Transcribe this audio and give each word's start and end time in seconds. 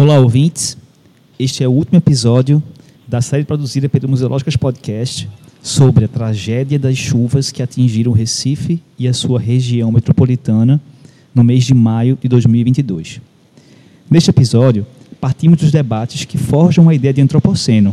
Olá, 0.00 0.20
ouvintes. 0.20 0.78
Este 1.40 1.64
é 1.64 1.68
o 1.68 1.72
último 1.72 1.98
episódio 1.98 2.62
da 3.08 3.20
série 3.20 3.42
produzida 3.42 3.88
pelo 3.88 4.08
Museológicas 4.08 4.54
Podcast 4.54 5.28
sobre 5.60 6.04
a 6.04 6.08
tragédia 6.08 6.78
das 6.78 6.96
chuvas 6.96 7.50
que 7.50 7.64
atingiram 7.64 8.12
Recife 8.12 8.80
e 8.96 9.08
a 9.08 9.12
sua 9.12 9.40
região 9.40 9.90
metropolitana 9.90 10.80
no 11.34 11.42
mês 11.42 11.64
de 11.64 11.74
maio 11.74 12.16
de 12.22 12.28
2022. 12.28 13.20
Neste 14.08 14.30
episódio, 14.30 14.86
partimos 15.20 15.58
dos 15.58 15.72
debates 15.72 16.24
que 16.24 16.38
forjam 16.38 16.88
a 16.88 16.94
ideia 16.94 17.12
de 17.12 17.20
antropoceno 17.20 17.92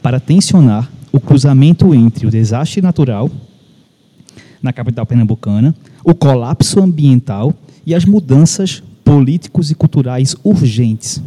para 0.00 0.20
tensionar 0.20 0.88
o 1.10 1.18
cruzamento 1.18 1.92
entre 1.92 2.28
o 2.28 2.30
desastre 2.30 2.80
natural 2.80 3.28
na 4.62 4.72
capital 4.72 5.04
pernambucana, 5.04 5.74
o 6.04 6.14
colapso 6.14 6.80
ambiental 6.80 7.52
e 7.84 7.92
as 7.92 8.04
mudanças 8.04 8.84
políticos 9.02 9.72
e 9.72 9.74
culturais 9.74 10.36
urgentes 10.44 11.20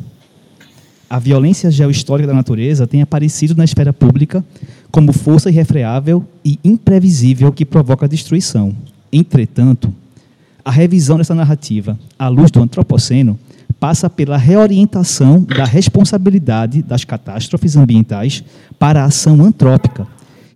a 1.13 1.19
violência 1.19 1.69
geohistórica 1.69 2.25
da 2.25 2.33
natureza 2.33 2.87
tem 2.87 3.03
aparecido 3.03 3.53
na 3.55 3.63
esfera 3.63 3.93
pública 3.93 4.43
como 4.89 5.13
força 5.13 5.47
irrefreável 5.47 6.25
e 6.43 6.57
imprevisível 6.63 7.51
que 7.51 7.63
provoca 7.63 8.07
destruição. 8.07 8.75
Entretanto, 9.11 9.93
a 10.65 10.71
revisão 10.71 11.19
dessa 11.19 11.35
narrativa, 11.35 11.99
à 12.17 12.27
luz 12.29 12.49
do 12.49 12.59
antropoceno, 12.59 13.37
passa 13.79 14.09
pela 14.09 14.37
reorientação 14.37 15.43
da 15.43 15.65
responsabilidade 15.65 16.81
das 16.81 17.05
catástrofes 17.05 17.75
ambientais 17.75 18.43
para 18.79 19.03
a 19.03 19.05
ação 19.05 19.39
antrópica, 19.39 20.07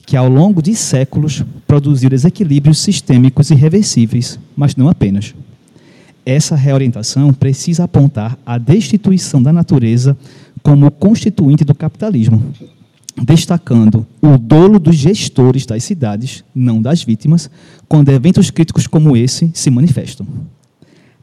que 0.08 0.18
ao 0.18 0.28
longo 0.28 0.60
de 0.60 0.74
séculos 0.74 1.46
produziu 1.68 2.10
desequilíbrios 2.10 2.80
sistêmicos 2.80 3.52
irreversíveis, 3.52 4.40
mas 4.56 4.76
não 4.76 4.90
apenas. 4.90 5.36
Essa 6.26 6.58
reorientação 6.58 7.32
precisa 7.32 7.86
apontar 7.86 8.38
a 8.46 8.58
destituição 8.58 9.42
da 9.42 9.54
natureza 9.54 10.18
como 10.68 10.92
constituinte 10.92 11.64
do 11.64 11.74
capitalismo, 11.74 12.44
destacando 13.24 14.06
o 14.22 14.38
dolo 14.38 14.78
dos 14.78 14.98
gestores 14.98 15.66
das 15.66 15.82
cidades, 15.86 16.44
não 16.54 16.82
das 16.82 17.02
vítimas, 17.02 17.50
quando 17.88 18.10
eventos 18.10 18.52
críticos 18.52 18.86
como 18.86 19.16
esse 19.16 19.50
se 19.54 19.72
manifestam. 19.72 20.28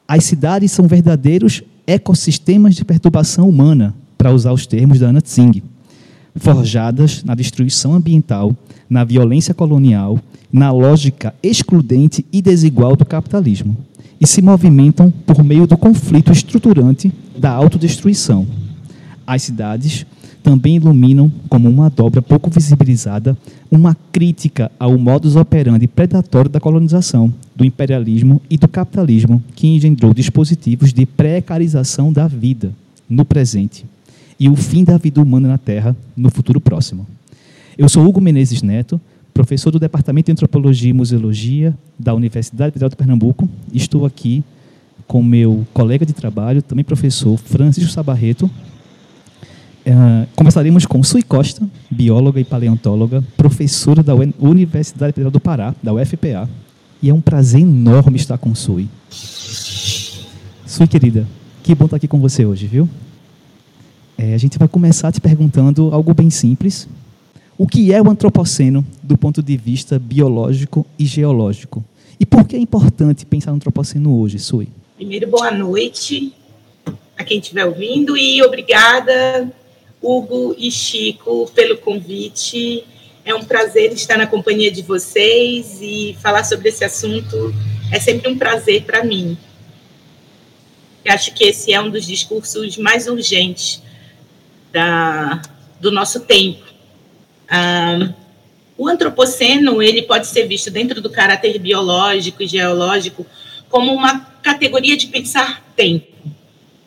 As 0.09 0.25
cidades 0.25 0.73
são 0.73 0.89
verdadeiros 0.89 1.63
ecossistemas 1.87 2.75
de 2.75 2.87
perturbação 2.87 3.47
humana, 3.47 3.95
para 4.17 4.33
usar 4.33 4.51
os 4.51 4.67
termos 4.67 4.99
da 4.99 5.09
Anna 5.09 5.21
Tsing, 5.21 5.63
forjadas 6.37 7.23
na 7.23 7.35
destruição 7.35 7.93
ambiental, 7.93 8.57
na 8.89 9.05
violência 9.05 9.53
colonial, 9.53 10.19
na 10.51 10.73
lógica 10.73 11.35
excludente 11.43 12.25
e 12.33 12.41
desigual 12.41 12.97
do 12.97 13.05
capitalismo, 13.05 13.77
e 14.19 14.27
se 14.27 14.41
movimentam 14.41 15.11
por 15.11 15.45
meio 15.45 15.67
do 15.67 15.77
conflito 15.77 16.33
estruturante 16.33 17.13
da 17.37 17.51
autodestruição 17.51 18.64
as 19.27 19.43
cidades 19.43 20.07
também 20.43 20.77
iluminam, 20.77 21.33
como 21.49 21.69
uma 21.69 21.89
dobra 21.89 22.21
pouco 22.21 22.51
visibilizada, 22.51 23.37
uma 23.71 23.97
crítica 24.13 24.71
ao 24.79 24.97
modus 24.99 25.37
operandi 25.37 25.87
predatório 25.87 26.51
da 26.51 26.61
colonização, 26.61 27.33
do 27.57 27.65
imperialismo 27.65 28.41
e 28.51 28.59
do 28.59 28.69
capitalismo, 28.69 29.43
que 29.55 29.67
engendrou 29.67 30.13
dispositivos 30.13 30.93
de 30.93 31.07
precarização 31.07 32.13
da 32.13 32.29
vida 32.29 32.73
no 33.09 33.25
presente 33.25 33.87
e 34.39 34.49
o 34.49 34.57
fim 34.57 34.85
da 34.85 34.99
vida 34.99 35.23
humana 35.23 35.49
na 35.49 35.59
Terra 35.59 35.97
no 36.17 36.31
futuro 36.31 36.61
próximo. 36.61 37.07
Eu 37.79 37.89
sou 37.89 38.07
Hugo 38.07 38.21
Menezes 38.21 38.63
Neto, 38.63 39.01
professor 39.33 39.71
do 39.71 39.79
Departamento 39.79 40.27
de 40.27 40.33
Antropologia 40.33 40.91
e 40.91 40.93
Museologia 40.93 41.75
da 41.99 42.15
Universidade 42.15 42.73
Federal 42.73 42.91
de 42.91 42.97
Pernambuco. 42.97 43.49
Estou 43.73 44.05
aqui 44.05 44.45
com 45.07 45.23
meu 45.23 45.67
colega 45.73 46.05
de 46.07 46.13
trabalho, 46.13 46.63
também 46.63 46.85
professor 46.85 47.37
Francisco 47.39 47.91
Sabarreto, 47.91 48.51
Uh, 49.87 50.27
conversaremos 50.35 50.87
com 50.87 51.03
Sui 51.03 51.23
Costa, 51.23 51.69
bióloga 51.91 52.41
e 52.41 52.45
paleontóloga, 52.45 53.23
professora 53.37 54.03
da 54.03 54.15
Universidade 54.15 55.13
Federal 55.13 55.31
do 55.31 55.39
Pará, 55.39 55.75
da 55.83 55.93
UFPA. 55.93 56.49
E 57.03 57.11
é 57.11 57.15
um 57.15 57.21
prazer 57.21 57.61
enorme 57.61 58.17
estar 58.17 58.39
com 58.39 58.55
Sui. 58.55 58.89
Sui, 59.11 60.87
querida, 60.87 61.27
que 61.63 61.75
bom 61.75 61.85
estar 61.85 61.99
aqui 61.99 62.09
com 62.09 62.19
você 62.19 62.47
hoje, 62.47 62.67
viu? 62.67 62.89
É, 64.17 64.33
a 64.33 64.39
gente 64.39 64.59
vai 64.59 64.67
começar 64.69 65.13
te 65.13 65.21
perguntando 65.21 65.91
algo 65.93 66.15
bem 66.15 66.31
simples. 66.31 66.89
O 67.59 67.67
que 67.67 67.93
é 67.93 68.01
o 68.01 68.09
antropoceno 68.09 68.85
do 69.03 69.19
ponto 69.19 69.43
de 69.43 69.57
vista 69.57 69.99
biológico 69.99 70.87
e 70.99 71.05
geológico? 71.05 71.85
E 72.19 72.25
por 72.25 72.45
que 72.47 72.57
é 72.57 72.59
importante 72.59 73.27
pensar 73.27 73.51
no 73.51 73.57
antropoceno 73.57 74.19
hoje, 74.19 74.39
Sui? 74.39 74.69
Primeiro, 74.97 75.29
boa 75.29 75.51
noite 75.51 76.33
a 77.19 77.23
quem 77.23 77.39
estiver 77.39 77.67
ouvindo 77.67 78.17
e 78.17 78.43
obrigada 78.43 79.53
Hugo 80.05 80.55
e 80.59 80.71
Chico, 80.71 81.51
pelo 81.55 81.79
convite. 81.79 82.85
É 83.25 83.35
um 83.35 83.43
prazer 83.43 83.91
estar 83.93 84.19
na 84.19 84.27
companhia 84.27 84.71
de 84.71 84.83
vocês 84.83 85.79
e 85.81 86.15
falar 86.21 86.45
sobre 86.45 86.69
esse 86.69 86.85
assunto 86.85 87.55
é 87.91 87.99
sempre 87.99 88.31
um 88.31 88.37
prazer 88.37 88.85
para 88.85 89.03
mim. 89.03 89.37
Eu 91.03 91.13
acho 91.13 91.33
que 91.33 91.45
esse 91.45 91.73
é 91.73 91.81
um 91.81 91.89
dos 91.89 92.07
discursos 92.07 92.77
mais 92.77 93.07
urgentes 93.07 93.83
da, 94.71 95.41
do 95.81 95.91
nosso 95.91 96.21
tempo. 96.21 96.65
Ah, 97.49 98.13
o 98.77 98.89
antropoceno 98.89 99.83
ele 99.83 100.03
pode 100.03 100.27
ser 100.27 100.47
visto 100.47 100.71
dentro 100.71 101.01
do 101.01 101.09
caráter 101.09 101.59
biológico 101.59 102.43
e 102.43 102.47
geológico 102.47 103.25
como 103.71 103.93
uma 103.93 104.21
categoria 104.43 104.97
de 104.97 105.07
pensar 105.07 105.63
tempo 105.75 106.14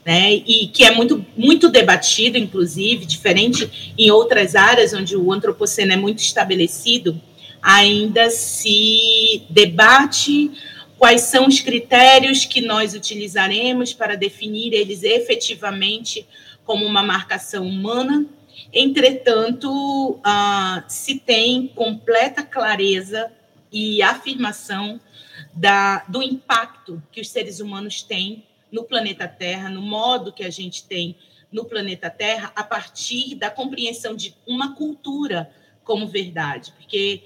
né, 0.08 0.36
e 0.36 0.70
que 0.70 0.86
é 0.86 0.92
muito, 0.92 1.26
muito 1.36 1.68
debatido, 1.68 2.38
inclusive, 2.38 3.06
diferente 3.06 3.94
em 3.98 4.10
outras 4.10 4.56
áreas 4.56 4.94
onde 4.94 5.18
o 5.18 5.34
antropoceno 5.34 5.92
é 5.92 5.98
muito 5.98 6.20
estabelecido, 6.20 7.22
ainda 7.62 8.30
se 8.30 9.44
debate 9.50 10.50
quais 10.98 11.24
são 11.24 11.46
os 11.46 11.60
critérios 11.60 12.46
que 12.46 12.62
nós 12.62 12.94
utilizaremos 12.94 13.92
para 13.92 14.16
definir 14.16 14.74
eles 14.74 15.04
efetivamente 15.04 16.26
como 16.64 16.86
uma 16.86 17.04
marcação 17.04 17.68
humana. 17.68 18.26
Entretanto, 18.72 20.12
uh, 20.12 20.84
se 20.88 21.20
tem 21.20 21.68
completa 21.76 22.44
clareza 22.44 23.30
e 23.70 24.02
afirmação 24.02 25.02
da, 25.54 26.06
do 26.08 26.24
impacto 26.24 27.04
que 27.12 27.20
os 27.20 27.28
seres 27.28 27.60
humanos 27.60 28.02
têm 28.02 28.47
no 28.72 28.84
planeta 28.84 29.28
Terra, 29.28 29.70
no 29.70 29.82
modo 29.82 30.34
que 30.34 30.44
a 30.44 30.50
gente 30.50 30.86
tem 30.86 31.16
no 31.52 31.66
planeta 31.66 32.10
Terra, 32.10 32.52
a 32.56 32.64
partir 32.64 33.36
da 33.36 33.50
compreensão 33.50 34.16
de 34.16 34.36
uma 34.46 34.76
cultura 34.76 35.50
como 35.84 36.08
verdade. 36.08 36.74
Porque 36.74 37.24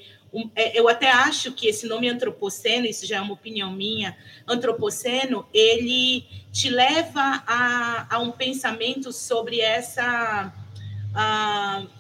é, 0.56 0.80
eu 0.80 0.88
até 0.88 1.12
acho 1.12 1.52
que 1.52 1.68
esse 1.68 1.88
nome 1.88 2.08
antropoceno, 2.08 2.86
isso 2.86 3.06
já 3.06 3.18
é 3.18 3.22
uma 3.22 3.34
opinião 3.34 3.72
minha, 3.72 4.16
antropoceno, 4.48 5.46
ele 5.54 6.26
te 6.52 6.70
leva 6.70 7.44
a, 7.46 8.16
a 8.16 8.20
um 8.20 8.32
pensamento 8.32 9.12
sobre 9.12 9.60
essa 9.60 10.54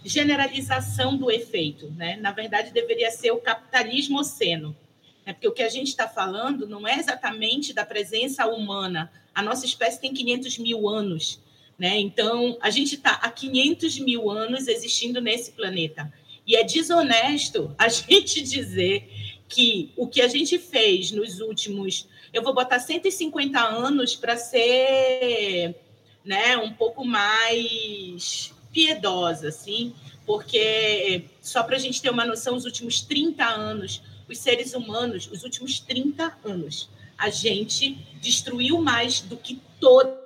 generalização 0.05 1.17
do 1.17 1.29
efeito. 1.29 1.91
Né? 1.91 2.15
Na 2.17 2.31
verdade, 2.31 2.71
deveria 2.71 3.11
ser 3.11 3.31
o 3.31 3.41
capitalismo 3.41 4.19
oceno. 4.19 4.75
Né? 5.31 5.33
Porque 5.33 5.47
o 5.47 5.53
que 5.53 5.63
a 5.63 5.69
gente 5.69 5.87
está 5.87 6.07
falando 6.07 6.67
não 6.67 6.85
é 6.85 6.99
exatamente 6.99 7.73
da 7.73 7.85
presença 7.85 8.45
humana 8.45 9.09
a 9.33 9.41
nossa 9.41 9.65
espécie 9.65 9.99
tem 9.99 10.13
500 10.13 10.57
mil 10.57 10.89
anos, 10.89 11.39
né? 11.79 11.97
Então, 11.97 12.57
a 12.61 12.69
gente 12.69 12.95
está 12.95 13.11
há 13.11 13.31
500 13.31 13.99
mil 13.99 14.29
anos 14.29 14.67
existindo 14.67 15.21
nesse 15.21 15.51
planeta. 15.53 16.11
E 16.45 16.55
é 16.55 16.63
desonesto 16.63 17.73
a 17.77 17.87
gente 17.89 18.41
dizer 18.41 19.09
que 19.47 19.91
o 19.95 20.07
que 20.07 20.21
a 20.21 20.27
gente 20.27 20.57
fez 20.59 21.11
nos 21.11 21.39
últimos, 21.39 22.07
eu 22.33 22.43
vou 22.43 22.53
botar 22.53 22.79
150 22.79 23.59
anos 23.59 24.15
para 24.15 24.35
ser, 24.35 25.75
né, 26.23 26.57
um 26.57 26.73
pouco 26.73 27.05
mais 27.05 28.53
piedosa, 28.71 29.49
assim, 29.49 29.93
porque 30.25 31.23
só 31.41 31.63
para 31.63 31.75
a 31.75 31.79
gente 31.79 32.01
ter 32.01 32.09
uma 32.09 32.25
noção, 32.25 32.55
os 32.55 32.65
últimos 32.65 33.01
30 33.01 33.43
anos, 33.45 34.01
os 34.31 34.39
seres 34.39 34.73
humanos, 34.73 35.29
os 35.31 35.43
últimos 35.43 35.79
30 35.79 36.37
anos, 36.43 36.89
a 37.17 37.29
gente 37.29 37.95
destruiu 38.19 38.81
mais 38.81 39.21
do 39.21 39.37
que 39.37 39.61
toda 39.79 40.19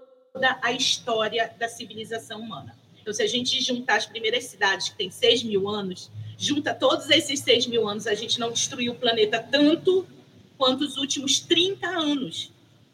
a 0.61 0.71
história 0.71 1.53
da 1.59 1.67
civilização 1.67 2.41
humana. 2.41 2.77
Então, 3.01 3.13
se 3.13 3.21
a 3.21 3.27
gente 3.27 3.61
juntar 3.61 3.97
as 3.97 4.05
primeiras 4.05 4.45
cidades, 4.45 4.89
que 4.89 4.95
têm 4.95 5.11
6 5.11 5.43
mil 5.43 5.69
anos, 5.69 6.09
junta 6.37 6.73
todos 6.73 7.09
esses 7.09 7.39
6 7.41 7.67
mil 7.67 7.87
anos, 7.87 8.07
a 8.07 8.15
gente 8.15 8.39
não 8.39 8.51
destruiu 8.51 8.93
o 8.93 8.95
planeta 8.95 9.39
tanto 9.39 10.07
quanto 10.57 10.83
os 10.83 10.97
últimos 10.97 11.39
30 11.39 11.87
anos. 11.87 12.51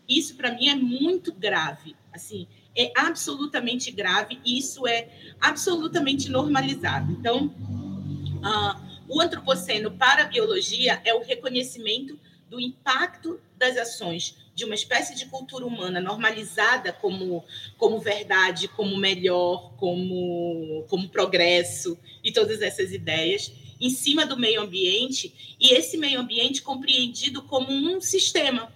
Isso, 0.07 0.35
para 0.35 0.51
mim, 0.51 0.67
é 0.67 0.75
muito 0.75 1.31
grave. 1.31 1.95
Assim, 2.11 2.47
é 2.75 2.91
absolutamente 2.95 3.91
grave 3.91 4.39
e 4.43 4.57
isso 4.57 4.87
é 4.87 5.07
absolutamente 5.39 6.29
normalizado. 6.29 7.11
Então, 7.11 7.45
uh, 7.45 8.80
o 9.11 9.19
antropoceno 9.19 9.91
para 9.91 10.23
a 10.23 10.27
biologia 10.27 11.01
é 11.03 11.13
o 11.13 11.21
reconhecimento 11.21 12.17
do 12.49 12.61
impacto 12.61 13.41
das 13.57 13.75
ações 13.75 14.37
de 14.55 14.63
uma 14.63 14.73
espécie 14.73 15.15
de 15.15 15.25
cultura 15.25 15.65
humana 15.65 15.99
normalizada 15.99 16.93
como, 16.93 17.43
como 17.77 17.99
verdade, 17.99 18.69
como 18.69 18.95
melhor, 18.95 19.73
como, 19.75 20.85
como 20.87 21.09
progresso 21.09 21.97
e 22.23 22.31
todas 22.31 22.61
essas 22.61 22.93
ideias 22.93 23.51
em 23.81 23.89
cima 23.89 24.25
do 24.25 24.37
meio 24.37 24.61
ambiente 24.61 25.57
e 25.59 25.73
esse 25.73 25.97
meio 25.97 26.21
ambiente 26.21 26.61
compreendido 26.61 27.41
como 27.41 27.69
um 27.69 27.99
sistema, 27.99 28.71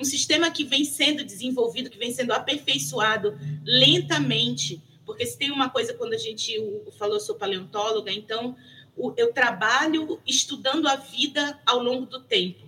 um 0.00 0.04
sistema 0.04 0.50
que 0.50 0.64
vem 0.64 0.84
sendo 0.84 1.24
desenvolvido, 1.24 1.90
que 1.90 1.98
vem 1.98 2.12
sendo 2.12 2.32
aperfeiçoado 2.32 3.38
lentamente, 3.64 4.82
porque 5.04 5.24
se 5.24 5.38
tem 5.38 5.52
uma 5.52 5.68
coisa 5.68 5.94
quando 5.94 6.14
a 6.14 6.18
gente 6.18 6.58
falou 6.98 7.20
sou 7.20 7.36
paleontóloga, 7.36 8.10
então 8.10 8.56
eu 9.16 9.32
trabalho 9.32 10.20
estudando 10.26 10.86
a 10.86 10.96
vida 10.96 11.60
ao 11.66 11.82
longo 11.82 12.06
do 12.06 12.20
tempo 12.20 12.66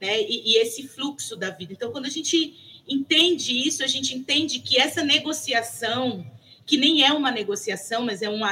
né? 0.00 0.22
E, 0.22 0.52
e, 0.52 0.56
esse 0.58 0.86
fluxo 0.86 1.36
da 1.36 1.50
vida. 1.50 1.72
Então, 1.72 1.90
quando 1.90 2.06
a 2.06 2.10
gente 2.10 2.82
entende 2.88 3.66
isso, 3.66 3.82
a 3.82 3.86
gente 3.86 4.14
entende 4.14 4.60
que 4.60 4.78
essa 4.78 5.02
negociação, 5.02 6.24
que 6.64 6.76
nem 6.76 7.04
é 7.04 7.12
uma 7.12 7.30
negociação, 7.30 8.04
mas 8.04 8.22
é 8.22 8.28
um 8.28 8.42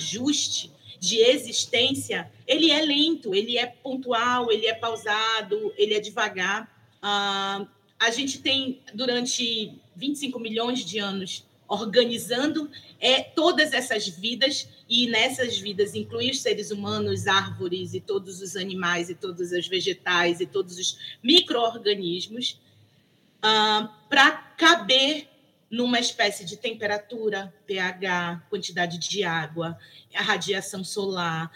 ajuste 0.00 0.70
de 0.98 1.18
existência, 1.18 2.30
ele 2.46 2.70
é 2.70 2.80
lento, 2.80 3.34
ele 3.34 3.58
é 3.58 3.66
pontual, 3.66 4.50
ele 4.50 4.66
é 4.66 4.74
pausado, 4.74 5.74
ele 5.76 5.94
é 5.94 6.00
devagar. 6.00 6.70
Ah, 7.02 7.66
a 7.98 8.10
gente 8.10 8.38
tem, 8.40 8.80
durante 8.94 9.72
25 9.94 10.38
milhões 10.38 10.84
de 10.84 10.98
anos, 10.98 11.44
organizando 11.68 12.70
é, 13.00 13.22
todas 13.22 13.72
essas 13.72 14.08
vidas, 14.08 14.68
e 14.88 15.06
nessas 15.06 15.58
vidas 15.58 15.94
inclui 15.94 16.30
os 16.30 16.42
seres 16.42 16.70
humanos, 16.70 17.26
árvores 17.26 17.94
e 17.94 18.00
todos 18.00 18.40
os 18.40 18.56
animais, 18.56 19.08
e 19.08 19.14
todos 19.14 19.52
os 19.52 19.66
vegetais, 19.66 20.40
e 20.40 20.46
todos 20.46 20.78
os 20.78 20.98
micro-organismos, 21.22 22.60
ah, 23.42 23.90
para 24.08 24.32
caber 24.56 25.28
numa 25.70 25.98
espécie 25.98 26.44
de 26.44 26.56
temperatura, 26.56 27.52
pH, 27.66 28.44
quantidade 28.48 28.98
de 28.98 29.24
água, 29.24 29.76
a 30.14 30.22
radiação 30.22 30.84
solar, 30.84 31.50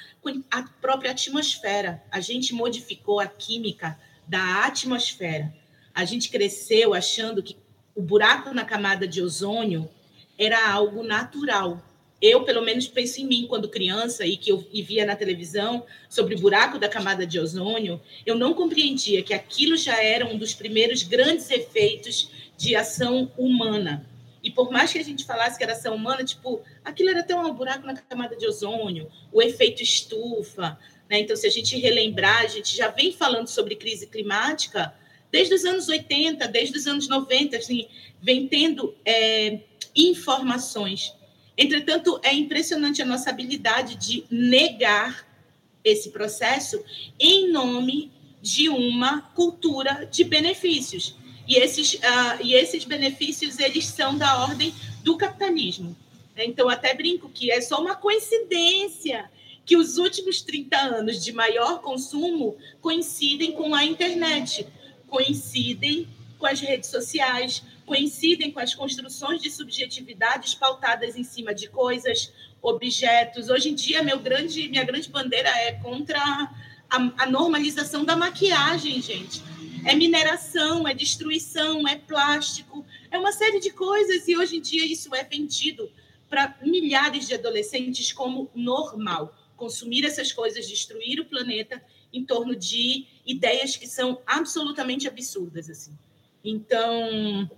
a 0.50 0.62
própria 0.80 1.12
atmosfera. 1.12 2.02
A 2.10 2.20
gente 2.20 2.52
modificou 2.52 3.20
a 3.20 3.26
química 3.26 3.98
da 4.26 4.66
atmosfera. 4.66 5.54
A 5.94 6.04
gente 6.04 6.30
cresceu 6.30 6.94
achando 6.94 7.42
que 7.42 7.56
o 7.94 8.02
buraco 8.02 8.52
na 8.52 8.64
camada 8.64 9.06
de 9.06 9.22
ozônio 9.22 9.88
era 10.36 10.68
algo 10.68 11.02
natural. 11.02 11.82
Eu, 12.20 12.42
pelo 12.42 12.62
menos, 12.62 12.88
penso 12.88 13.20
em 13.20 13.26
mim 13.26 13.46
quando 13.48 13.68
criança 13.68 14.26
e 14.26 14.36
que 14.36 14.50
eu 14.50 14.58
via 14.72 15.06
na 15.06 15.14
televisão 15.14 15.86
sobre 16.08 16.34
o 16.34 16.38
buraco 16.38 16.78
da 16.78 16.88
camada 16.88 17.24
de 17.24 17.38
ozônio, 17.38 18.00
eu 18.26 18.34
não 18.34 18.54
compreendia 18.54 19.22
que 19.22 19.32
aquilo 19.32 19.76
já 19.76 20.02
era 20.02 20.26
um 20.26 20.36
dos 20.36 20.52
primeiros 20.52 21.04
grandes 21.04 21.48
efeitos 21.50 22.30
de 22.56 22.74
ação 22.74 23.30
humana. 23.38 24.04
E 24.42 24.50
por 24.50 24.70
mais 24.70 24.92
que 24.92 24.98
a 24.98 25.04
gente 25.04 25.24
falasse 25.24 25.56
que 25.56 25.64
era 25.64 25.74
ação 25.74 25.94
humana, 25.94 26.24
tipo, 26.24 26.60
aquilo 26.84 27.10
era 27.10 27.20
até 27.20 27.36
um 27.36 27.52
buraco 27.52 27.86
na 27.86 27.94
camada 27.94 28.36
de 28.36 28.46
ozônio, 28.46 29.10
o 29.32 29.40
efeito 29.40 29.82
estufa. 29.82 30.78
Né? 31.08 31.20
Então, 31.20 31.36
se 31.36 31.46
a 31.46 31.50
gente 31.50 31.76
relembrar, 31.78 32.42
a 32.42 32.46
gente 32.46 32.76
já 32.76 32.88
vem 32.88 33.12
falando 33.12 33.46
sobre 33.46 33.76
crise 33.76 34.06
climática 34.06 34.92
desde 35.30 35.54
os 35.54 35.64
anos 35.64 35.88
80, 35.88 36.48
desde 36.48 36.78
os 36.78 36.86
anos 36.86 37.08
90, 37.08 37.56
assim, 37.56 37.86
vem 38.20 38.48
tendo 38.48 38.94
é, 39.04 39.60
informações. 39.94 41.14
Entretanto, 41.58 42.20
é 42.22 42.32
impressionante 42.32 43.02
a 43.02 43.04
nossa 43.04 43.30
habilidade 43.30 43.96
de 43.96 44.24
negar 44.30 45.26
esse 45.82 46.10
processo 46.10 46.80
em 47.18 47.50
nome 47.50 48.12
de 48.40 48.68
uma 48.68 49.22
cultura 49.22 50.08
de 50.10 50.22
benefícios. 50.22 51.16
E 51.48 51.56
esses, 51.56 51.94
uh, 51.94 52.42
e 52.42 52.54
esses 52.54 52.84
benefícios 52.84 53.58
eles 53.58 53.86
são 53.86 54.16
da 54.16 54.42
ordem 54.44 54.72
do 55.02 55.16
capitalismo. 55.16 55.96
Então, 56.36 56.68
até 56.68 56.94
brinco 56.94 57.28
que 57.28 57.50
é 57.50 57.60
só 57.60 57.80
uma 57.80 57.96
coincidência 57.96 59.28
que 59.66 59.76
os 59.76 59.98
últimos 59.98 60.40
30 60.40 60.78
anos 60.78 61.22
de 61.22 61.32
maior 61.32 61.82
consumo 61.82 62.56
coincidem 62.80 63.52
com 63.52 63.74
a 63.74 63.84
internet, 63.84 64.66
coincidem 65.08 66.06
com 66.38 66.46
as 66.46 66.60
redes 66.60 66.88
sociais, 66.88 67.62
coincidem 67.88 68.52
com 68.52 68.60
as 68.60 68.74
construções 68.74 69.40
de 69.40 69.50
subjetividades 69.50 70.54
pautadas 70.54 71.16
em 71.16 71.24
cima 71.24 71.54
de 71.54 71.68
coisas, 71.68 72.32
objetos. 72.60 73.48
Hoje 73.48 73.70
em 73.70 73.74
dia, 73.74 74.02
grande, 74.16 74.68
minha 74.68 74.84
grande 74.84 75.08
bandeira 75.08 75.48
é 75.48 75.72
contra 75.72 76.20
a, 76.20 77.12
a 77.16 77.26
normalização 77.26 78.04
da 78.04 78.14
maquiagem, 78.14 79.00
gente. 79.00 79.42
É 79.86 79.94
mineração, 79.94 80.86
é 80.86 80.92
destruição, 80.92 81.88
é 81.88 81.96
plástico, 81.96 82.84
é 83.10 83.18
uma 83.18 83.32
série 83.32 83.58
de 83.58 83.70
coisas, 83.70 84.28
e 84.28 84.36
hoje 84.36 84.56
em 84.58 84.60
dia 84.60 84.84
isso 84.84 85.14
é 85.14 85.24
vendido 85.24 85.90
para 86.28 86.58
milhares 86.62 87.26
de 87.26 87.34
adolescentes 87.34 88.12
como 88.12 88.50
normal. 88.54 89.34
Consumir 89.56 90.04
essas 90.04 90.30
coisas, 90.30 90.68
destruir 90.68 91.20
o 91.20 91.24
planeta 91.24 91.82
em 92.12 92.22
torno 92.22 92.54
de 92.54 93.06
ideias 93.24 93.76
que 93.76 93.86
são 93.86 94.20
absolutamente 94.26 95.08
absurdas. 95.08 95.70
assim. 95.70 95.96
Então, 96.44 97.50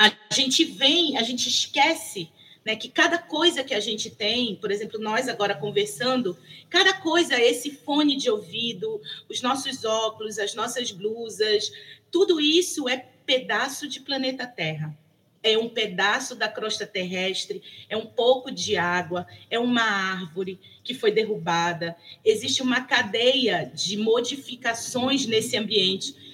a 0.00 0.10
gente 0.32 0.64
vem, 0.64 1.18
a 1.18 1.22
gente 1.22 1.46
esquece 1.46 2.30
né, 2.64 2.74
que 2.74 2.88
cada 2.88 3.18
coisa 3.18 3.62
que 3.62 3.74
a 3.74 3.80
gente 3.80 4.08
tem, 4.08 4.56
por 4.56 4.70
exemplo, 4.70 4.98
nós 4.98 5.28
agora 5.28 5.54
conversando, 5.54 6.38
cada 6.70 6.94
coisa, 6.94 7.38
esse 7.38 7.70
fone 7.70 8.16
de 8.16 8.30
ouvido, 8.30 8.98
os 9.28 9.42
nossos 9.42 9.84
óculos, 9.84 10.38
as 10.38 10.54
nossas 10.54 10.90
blusas, 10.90 11.70
tudo 12.10 12.40
isso 12.40 12.88
é 12.88 12.96
pedaço 13.26 13.86
de 13.86 14.00
planeta 14.00 14.46
Terra. 14.46 14.98
É 15.42 15.58
um 15.58 15.68
pedaço 15.68 16.34
da 16.34 16.48
crosta 16.48 16.86
terrestre, 16.86 17.62
é 17.86 17.94
um 17.94 18.06
pouco 18.06 18.50
de 18.50 18.78
água, 18.78 19.26
é 19.50 19.58
uma 19.58 19.82
árvore 19.82 20.58
que 20.82 20.94
foi 20.94 21.10
derrubada. 21.10 21.94
Existe 22.24 22.62
uma 22.62 22.82
cadeia 22.82 23.70
de 23.74 23.98
modificações 23.98 25.26
nesse 25.26 25.58
ambiente 25.58 26.29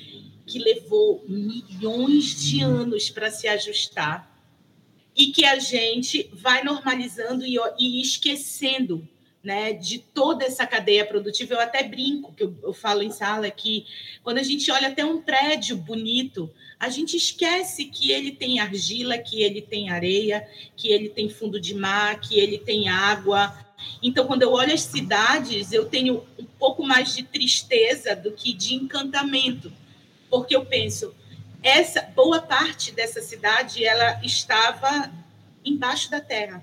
que 0.47 0.59
levou 0.59 1.25
milhões 1.27 2.41
de 2.41 2.63
anos 2.63 3.11
para 3.11 3.31
se 3.31 3.49
ajustar 3.49 4.33
e 5.17 5.27
que 5.29 5.45
a 5.45 5.59
gente 5.59 6.31
vai 6.33 6.63
normalizando 6.63 7.45
e, 7.45 7.57
e 7.79 8.01
esquecendo 8.01 9.07
né, 9.43 9.73
de 9.73 9.99
toda 9.99 10.45
essa 10.45 10.67
cadeia 10.67 11.07
produtiva. 11.07 11.55
Eu 11.55 11.61
até 11.61 11.83
brinco, 11.83 12.33
que 12.33 12.45
eu, 12.45 12.55
eu, 12.63 12.73
falo 12.73 13.03
em 13.03 13.11
sala, 13.11 13.51
que 13.51 13.87
quando 14.23 14.39
a 14.39 14.43
gente 14.43 14.71
olha 14.71 14.89
até 14.89 15.05
um 15.05 15.23
prédio 15.23 15.77
bonito, 15.77 16.51
a 16.79 16.89
gente 16.89 17.17
esquece 17.17 17.87
que 17.87 18.13
ele 18.13 18.33
tem 18.33 18.61
argila, 18.61 19.17
que 19.19 19.43
ele 19.43 19.63
tem 19.63 19.89
areia, 19.89 20.47
que 20.77 20.89
ele 20.89 21.09
tem 21.09 21.29
fundo 21.29 21.59
de 21.61 21.75
mar, 21.75 22.21
que 22.21 22.39
ele 22.39 22.59
tem 22.59 22.89
água. 22.89 23.57
Então, 24.03 24.27
quando 24.27 24.43
eu 24.43 24.53
olho 24.53 24.75
as 24.75 24.83
cidades, 24.83 25.73
eu 25.73 25.87
tenho 25.87 26.27
um 26.39 26.45
pouco 26.45 26.85
mais 26.85 27.15
de 27.15 27.23
tristeza 27.23 28.15
do 28.15 28.33
que 28.33 28.53
de 28.53 28.75
encantamento 28.75 29.73
porque 30.37 30.55
eu 30.55 30.67
penso, 30.67 31.15
essa 31.63 32.03
boa 32.15 32.43
parte 32.43 32.93
dessa 32.93 33.23
cidade 33.23 33.83
ela 33.83 34.21
estava 34.23 35.11
embaixo 35.65 36.11
da 36.11 36.21
terra. 36.21 36.63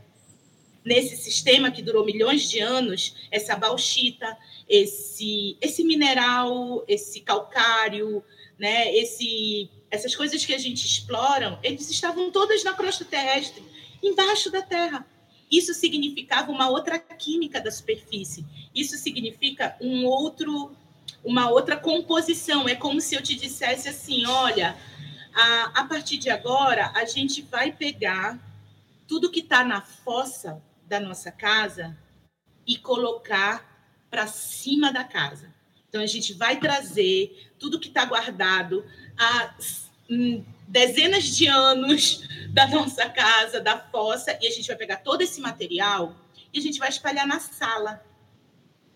Nesse 0.86 1.18
sistema 1.18 1.72
que 1.72 1.82
durou 1.82 2.06
milhões 2.06 2.48
de 2.48 2.60
anos, 2.60 3.16
essa 3.32 3.56
bauxita, 3.56 4.38
esse 4.70 5.58
esse 5.60 5.84
mineral, 5.84 6.84
esse 6.88 7.22
calcário, 7.22 8.24
né, 8.60 8.96
esse 8.96 9.72
essas 9.90 10.16
coisas 10.16 10.46
que 10.46 10.54
a 10.54 10.60
gente 10.60 10.86
explora, 10.86 11.60
eles 11.64 11.90
estavam 11.90 12.30
todas 12.30 12.64
na 12.64 12.74
crosta 12.74 13.04
terrestre, 13.04 13.64
embaixo 14.04 14.52
da 14.52 14.62
terra. 14.62 15.04
Isso 15.52 15.74
significava 15.74 16.52
uma 16.52 16.70
outra 16.70 17.00
química 17.00 17.60
da 17.60 17.72
superfície. 17.72 18.46
Isso 18.74 18.98
significa 18.98 19.76
um 19.82 20.06
outro 20.06 20.76
uma 21.24 21.50
outra 21.50 21.78
composição. 21.78 22.68
É 22.68 22.76
como 22.76 23.00
se 23.00 23.16
eu 23.16 23.22
te 23.22 23.36
dissesse 23.36 23.88
assim: 23.90 24.26
olha, 24.26 24.78
a, 25.34 25.82
a 25.82 25.86
partir 25.86 26.18
de 26.18 26.30
agora, 26.30 26.92
a 26.96 27.06
gente 27.06 27.42
vai 27.42 27.72
pegar 27.72 28.40
tudo 29.08 29.32
que 29.32 29.40
está 29.40 29.64
na 29.64 29.82
fossa 29.82 30.62
da 30.88 31.00
nossa 31.00 31.32
casa 31.32 31.98
e 32.66 32.78
colocar 32.78 33.74
para 34.10 34.28
cima 34.28 34.92
da 34.92 35.04
casa. 35.04 35.54
Então, 35.90 36.02
a 36.02 36.08
gente 36.08 36.34
vai 36.34 36.60
trazer 36.60 37.52
tudo 37.60 37.80
que 37.80 37.88
está 37.88 38.06
guardado 38.06 38.86
há 39.18 39.56
dezenas 40.68 41.24
de 41.24 41.48
anos 41.48 42.24
da 42.50 42.68
nossa 42.68 43.10
casa, 43.10 43.62
da 43.62 43.78
fossa, 43.78 44.38
e 44.42 44.48
a 44.48 44.52
gente 44.52 44.68
vai 44.68 44.76
pegar 44.76 44.98
todo 44.98 45.22
esse 45.22 45.40
material 45.40 46.16
e 46.54 46.60
a 46.60 46.62
gente 46.62 46.80
vai 46.80 46.90
espalhar 46.90 47.28
na 47.28 47.40
sala. 47.40 48.04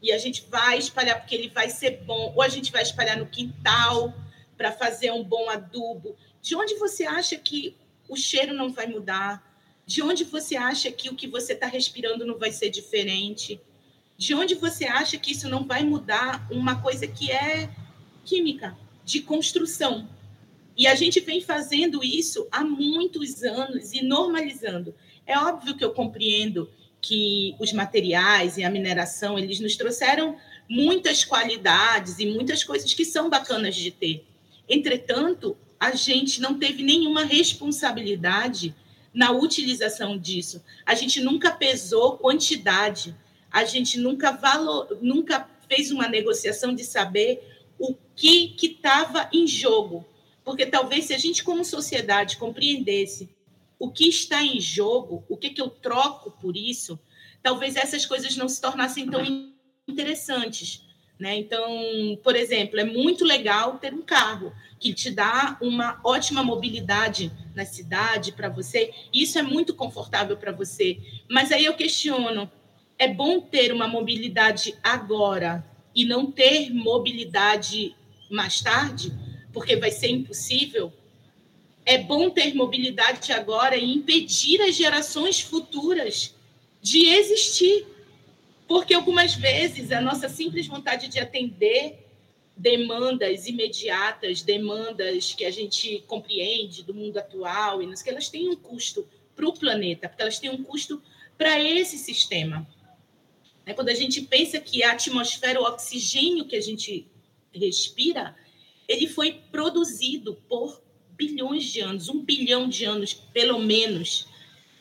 E 0.01 0.12
a 0.12 0.18
gente 0.18 0.46
vai 0.50 0.77
espalhar 0.77 1.20
porque 1.20 1.36
ele 1.36 1.50
vai 1.50 1.70
ser 1.70 2.04
bom, 2.06 2.34
ou 2.36 2.42
a 2.42 2.50
gente 2.50 2.72
vai 2.72 2.84
espalhar 2.84 3.18
no 3.18 3.25
quintal 3.25 4.13
para 4.58 4.72
fazer 4.72 5.12
um 5.12 5.24
bom 5.24 5.50
adubo. 5.50 6.16
De 6.42 6.56
onde 6.56 6.75
você 6.75 7.06
acha 7.06 7.36
que 7.36 7.75
o 8.08 8.16
cheiro 8.16 8.54
não 8.54 8.72
vai 8.72 8.88
mudar? 8.88 9.44
De 9.86 10.01
onde 10.01 10.24
você 10.24 10.56
acha 10.56 10.92
que 10.92 11.10
o 11.10 11.16
que 11.16 11.27
você 11.27 11.54
está 11.54 11.68
respirando 11.68 12.25
não 12.25 12.38
vai 12.38 12.51
ser 12.51 12.70
diferente? 12.70 13.60
De 14.18 14.34
onde 14.34 14.56
você 14.56 14.86
acha 14.86 15.18
que 15.18 15.32
isso 15.32 15.48
não 15.48 15.66
vai 15.66 15.84
mudar 15.84 16.48
uma 16.51 16.82
coisa 16.82 17.08
que 17.08 17.32
é 17.32 17.70
química, 18.25 18.77
de 19.04 19.22
construção? 19.22 20.10
E 20.75 20.86
a 20.86 20.94
gente 20.94 21.20
vem 21.20 21.42
fazendo 21.42 22.04
isso 22.04 22.48
há 22.51 22.63
muitos 22.63 23.44
anos 23.44 23.94
e 23.94 24.04
normalizando. 24.04 24.94
É 25.25 25.38
óbvio 25.38 25.75
que 25.75 25.84
eu 25.84 25.92
compreendo 25.92 26.70
que 27.08 27.56
os 27.60 27.72
materiais 27.72 28.58
e 28.58 28.64
a 28.64 28.70
mineração 28.70 29.38
eles 29.38 29.60
nos 29.60 29.76
trouxeram 29.76 30.36
muitas 30.70 31.24
qualidades 31.24 32.20
e 32.20 32.26
muitas 32.26 32.64
coisas 32.64 32.94
que 32.94 33.06
são 33.06 33.30
bacanas 33.30 33.76
de 33.76 33.92
ter. 33.92 34.26
Entretanto, 34.68 35.56
a 35.80 35.92
gente 35.92 36.42
não 36.42 36.58
teve 36.58 36.84
nenhuma 36.84 37.24
responsabilidade 37.24 38.76
na 39.14 39.32
utilização 39.32 40.18
disso. 40.18 40.64
A 40.86 40.96
gente 40.96 41.22
nunca 41.22 41.52
pesou 41.52 42.18
quantidade, 42.18 43.16
a 43.52 43.64
gente 43.64 43.98
nunca 43.98 44.32
valor, 44.32 44.98
nunca 45.02 45.50
fez 45.70 45.92
uma 45.92 46.08
negociação 46.08 46.74
de 46.76 46.84
saber 46.84 47.42
o 47.80 47.96
que 48.16 48.56
estava 48.62 49.30
em 49.32 49.48
jogo 49.48 50.06
porque 50.48 50.66
talvez 50.66 51.04
se 51.04 51.14
a 51.14 51.18
gente, 51.18 51.44
como 51.44 51.66
sociedade, 51.66 52.38
compreendesse 52.38 53.28
o 53.80 53.92
que 53.92 54.08
está 54.08 54.44
em 54.44 54.60
jogo, 54.60 55.24
o 55.30 55.38
que, 55.38 55.50
que 55.50 55.62
eu 55.62 55.70
troco 55.70 56.32
por 56.32 56.56
isso, 56.56 57.00
talvez 57.42 57.76
essas 57.76 58.06
coisas 58.06 58.36
não 58.36 58.48
se 58.50 58.60
tornassem 58.60 59.10
tão 59.10 59.24
interessantes. 59.88 60.84
Né? 61.20 61.38
Então, 61.38 62.20
por 62.24 62.36
exemplo, 62.36 62.80
é 62.80 62.84
muito 62.84 63.24
legal 63.24 63.78
ter 63.80 63.94
um 63.94 64.02
carro 64.02 64.54
que 64.80 64.94
te 64.94 65.10
dá 65.10 65.58
uma 65.62 66.00
ótima 66.04 66.44
mobilidade 66.44 67.32
na 67.56 67.66
cidade 67.66 68.32
para 68.32 68.50
você. 68.50 68.94
Isso 69.12 69.40
é 69.40 69.42
muito 69.42 69.74
confortável 69.74 70.38
para 70.38 70.52
você. 70.52 71.00
Mas 71.30 71.52
aí 71.52 71.66
eu 71.66 71.74
questiono: 71.74 72.52
é 73.00 73.08
bom 73.08 73.42
ter 73.42 73.74
uma 73.74 73.88
mobilidade 73.88 74.76
agora 74.84 75.66
e 75.96 76.06
não 76.06 76.32
ter 76.32 76.72
mobilidade 76.72 77.96
mais 78.30 78.62
tarde? 78.62 79.12
porque 79.58 79.76
vai 79.76 79.90
ser 79.90 80.10
impossível, 80.10 80.94
é 81.88 81.98
bom 81.98 82.29
ter 82.29 82.53
mobilidade 82.53 83.32
agora 83.32 83.77
e 83.77 83.94
impedir 83.94 84.62
as 84.62 84.75
gerações 84.75 85.39
futuras 85.39 86.36
de 86.82 87.08
existir. 87.08 87.88
Porque 88.67 88.94
algumas 88.94 89.36
vezes 89.36 89.94
a 89.94 90.01
nossa 90.01 90.27
simples 90.27 90.67
vontade 90.67 91.08
de 91.08 91.17
atender 91.17 92.06
demandas 92.58 93.48
imediatas, 93.48 94.41
demandas 94.41 95.34
que 95.34 95.46
a 95.46 95.50
gente 95.50 96.03
compreende 96.06 96.84
do 96.84 96.94
mundo 96.94 97.20
atual, 97.20 97.82
e 97.82 98.03
que 98.03 98.10
elas 98.10 98.27
têm 98.27 98.50
um 98.50 98.56
custo 98.58 99.08
para 99.34 99.48
o 99.48 99.53
planeta, 99.53 100.10
porque 100.10 100.22
elas 100.22 100.39
têm 100.39 100.50
um 100.50 100.62
custo 100.62 101.01
para 101.38 101.58
esse 101.58 101.98
sistema. 101.98 102.67
É 103.65 103.74
quando 103.74 103.89
a 103.89 103.94
gente 103.94 104.24
pensa 104.24 104.60
que 104.60 104.84
a 104.84 104.91
atmosfera, 104.91 105.62
o 105.62 105.63
oxigênio 105.63 106.46
que 106.46 106.56
a 106.58 106.62
gente 106.62 107.08
respira, 107.53 108.36
ele 108.89 109.08
foi 109.08 109.39
produzido 109.50 110.36
por 110.50 110.86
bilhões 111.18 111.66
de 111.66 111.80
anos, 111.82 112.08
um 112.08 112.24
bilhão 112.24 112.70
de 112.70 112.86
anos, 112.86 113.14
pelo 113.14 113.60
menos, 113.60 114.28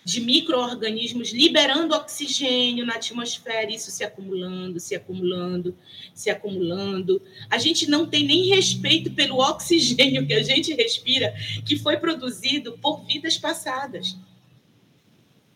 de 0.04 0.20
micro-organismos 0.20 1.32
liberando 1.32 1.92
oxigênio 1.92 2.86
na 2.86 2.94
atmosfera, 2.94 3.68
isso 3.72 3.90
se 3.90 4.04
acumulando, 4.04 4.78
se 4.78 4.94
acumulando, 4.94 5.76
se 6.14 6.30
acumulando. 6.30 7.20
A 7.50 7.58
gente 7.58 7.90
não 7.90 8.06
tem 8.06 8.24
nem 8.24 8.46
respeito 8.46 9.10
pelo 9.10 9.38
oxigênio 9.42 10.24
que 10.24 10.32
a 10.32 10.44
gente 10.44 10.72
respira, 10.74 11.34
que 11.64 11.76
foi 11.76 11.96
produzido 11.96 12.78
por 12.78 13.04
vidas 13.04 13.36
passadas. 13.36 14.16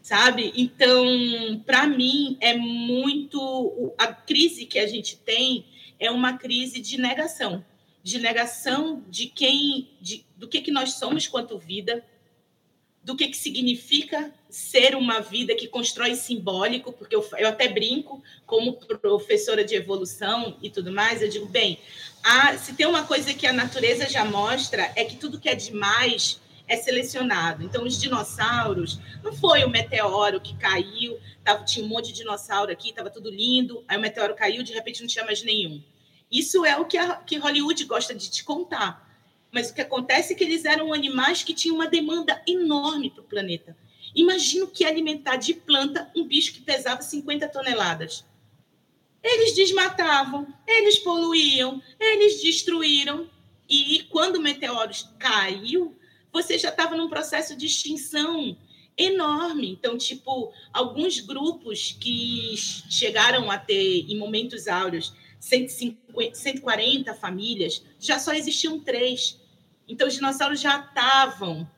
Sabe? 0.03 0.53
Então, 0.57 1.63
para 1.65 1.87
mim, 1.87 2.37
é 2.41 2.57
muito. 2.57 3.95
A 3.97 4.09
crise 4.09 4.67
que 4.67 4.81
a 4.81 4.87
gente 4.89 5.17
tem 5.19 5.65
é 6.01 6.11
uma 6.11 6.37
crise 6.39 6.81
de 6.81 6.99
negação 6.99 7.65
de 8.03 8.19
negação 8.19 9.05
de 9.09 9.27
quem, 9.27 9.91
de, 10.01 10.25
do 10.37 10.49
que, 10.49 10.61
que 10.61 10.71
nós 10.71 10.93
somos 10.95 11.27
quanto 11.27 11.59
vida, 11.59 12.05
do 13.03 13.17
que, 13.17 13.29
que 13.29 13.37
significa 13.37 14.33
ser 14.49 14.95
uma 14.95 15.21
vida 15.21 15.55
que 15.55 15.67
constrói 15.67 16.15
simbólico, 16.15 16.93
porque 16.93 17.15
eu, 17.15 17.27
eu 17.39 17.49
até 17.49 17.69
brinco 17.69 18.23
como 18.45 18.75
professora 18.75 19.65
de 19.65 19.75
evolução 19.75 20.57
e 20.63 20.69
tudo 20.69 20.93
mais, 20.93 21.23
eu 21.23 21.29
digo, 21.29 21.47
bem, 21.47 21.79
a, 22.23 22.59
se 22.59 22.75
tem 22.75 22.87
uma 22.87 23.05
coisa 23.05 23.33
que 23.33 23.47
a 23.47 23.53
natureza 23.53 24.09
já 24.09 24.25
mostra, 24.25 24.93
é 24.97 25.05
que 25.05 25.17
tudo 25.17 25.41
que 25.41 25.49
é 25.49 25.55
demais 25.55 26.41
é 26.69 26.77
selecionado. 26.77 27.65
Então, 27.65 27.85
os 27.85 28.01
dinossauros, 28.01 29.01
não 29.25 29.33
foi 29.33 29.65
o 29.65 29.71
meteoro 29.71 30.41
que 30.41 30.57
caiu, 30.57 31.19
tava, 31.43 31.65
tinha 31.65 31.85
um 31.85 31.89
monte 31.89 32.09
de 32.09 32.19
dinossauro 32.19 32.71
aqui, 32.71 32.91
estava 32.91 33.11
tudo 33.11 33.31
lindo, 33.31 33.83
aí 33.89 33.97
o 33.97 34.01
meteoro 34.01 34.35
caiu, 34.35 34.63
de 34.63 34.73
repente 34.73 35.01
não 35.01 35.09
tinha 35.09 35.25
mais 35.25 35.43
nenhum. 35.43 35.83
Isso 36.31 36.65
é 36.65 36.77
o 36.77 36.85
que, 36.85 36.97
a, 36.97 37.17
que 37.17 37.39
Hollywood 37.39 37.85
gosta 37.85 38.15
de 38.15 38.31
te 38.31 38.45
contar. 38.45 39.09
Mas 39.51 39.71
o 39.71 39.75
que 39.75 39.81
acontece 39.81 40.33
é 40.33 40.37
que 40.37 40.45
eles 40.45 40.65
eram 40.65 40.93
animais 40.93 41.43
que 41.43 41.53
tinham 41.53 41.75
uma 41.75 41.89
demanda 41.89 42.41
enorme 42.47 43.11
para 43.11 43.23
o 43.23 43.25
planeta. 43.25 43.77
Imagina 44.15 44.67
que 44.67 44.85
alimentar 44.85 45.37
de 45.37 45.55
planta 45.55 46.11
um 46.15 46.25
bicho 46.25 46.53
que 46.53 46.61
pesava 46.61 47.03
50 47.03 47.49
toneladas. 47.49 48.25
Eles 49.23 49.55
desmatavam, 49.55 50.47
eles 50.67 50.99
poluíam, 50.99 51.83
eles 51.99 52.41
destruíram. 52.41 53.29
E 53.69 54.05
quando 54.11 54.37
o 54.37 54.41
meteoro 54.41 54.93
caiu, 55.19 55.97
você 56.33 56.59
já 56.59 56.71
estava 56.71 56.97
num 56.97 57.09
processo 57.09 57.57
de 57.57 57.67
extinção 57.67 58.57
enorme. 58.97 59.71
Então, 59.71 59.97
tipo, 59.99 60.53
alguns 60.73 61.21
grupos 61.21 61.97
que 62.01 62.55
chegaram 62.89 63.51
a 63.51 63.59
ter, 63.59 64.07
em 64.09 64.17
momentos 64.17 64.69
áureos, 64.69 65.13
150, 65.41 66.35
140 66.35 67.15
famílias, 67.15 67.83
já 67.99 68.19
só 68.19 68.33
existiam 68.33 68.79
três. 68.79 69.41
Então, 69.89 70.07
os 70.07 70.15
dinossauros 70.15 70.61
já 70.61 70.79
estavam 70.79 71.69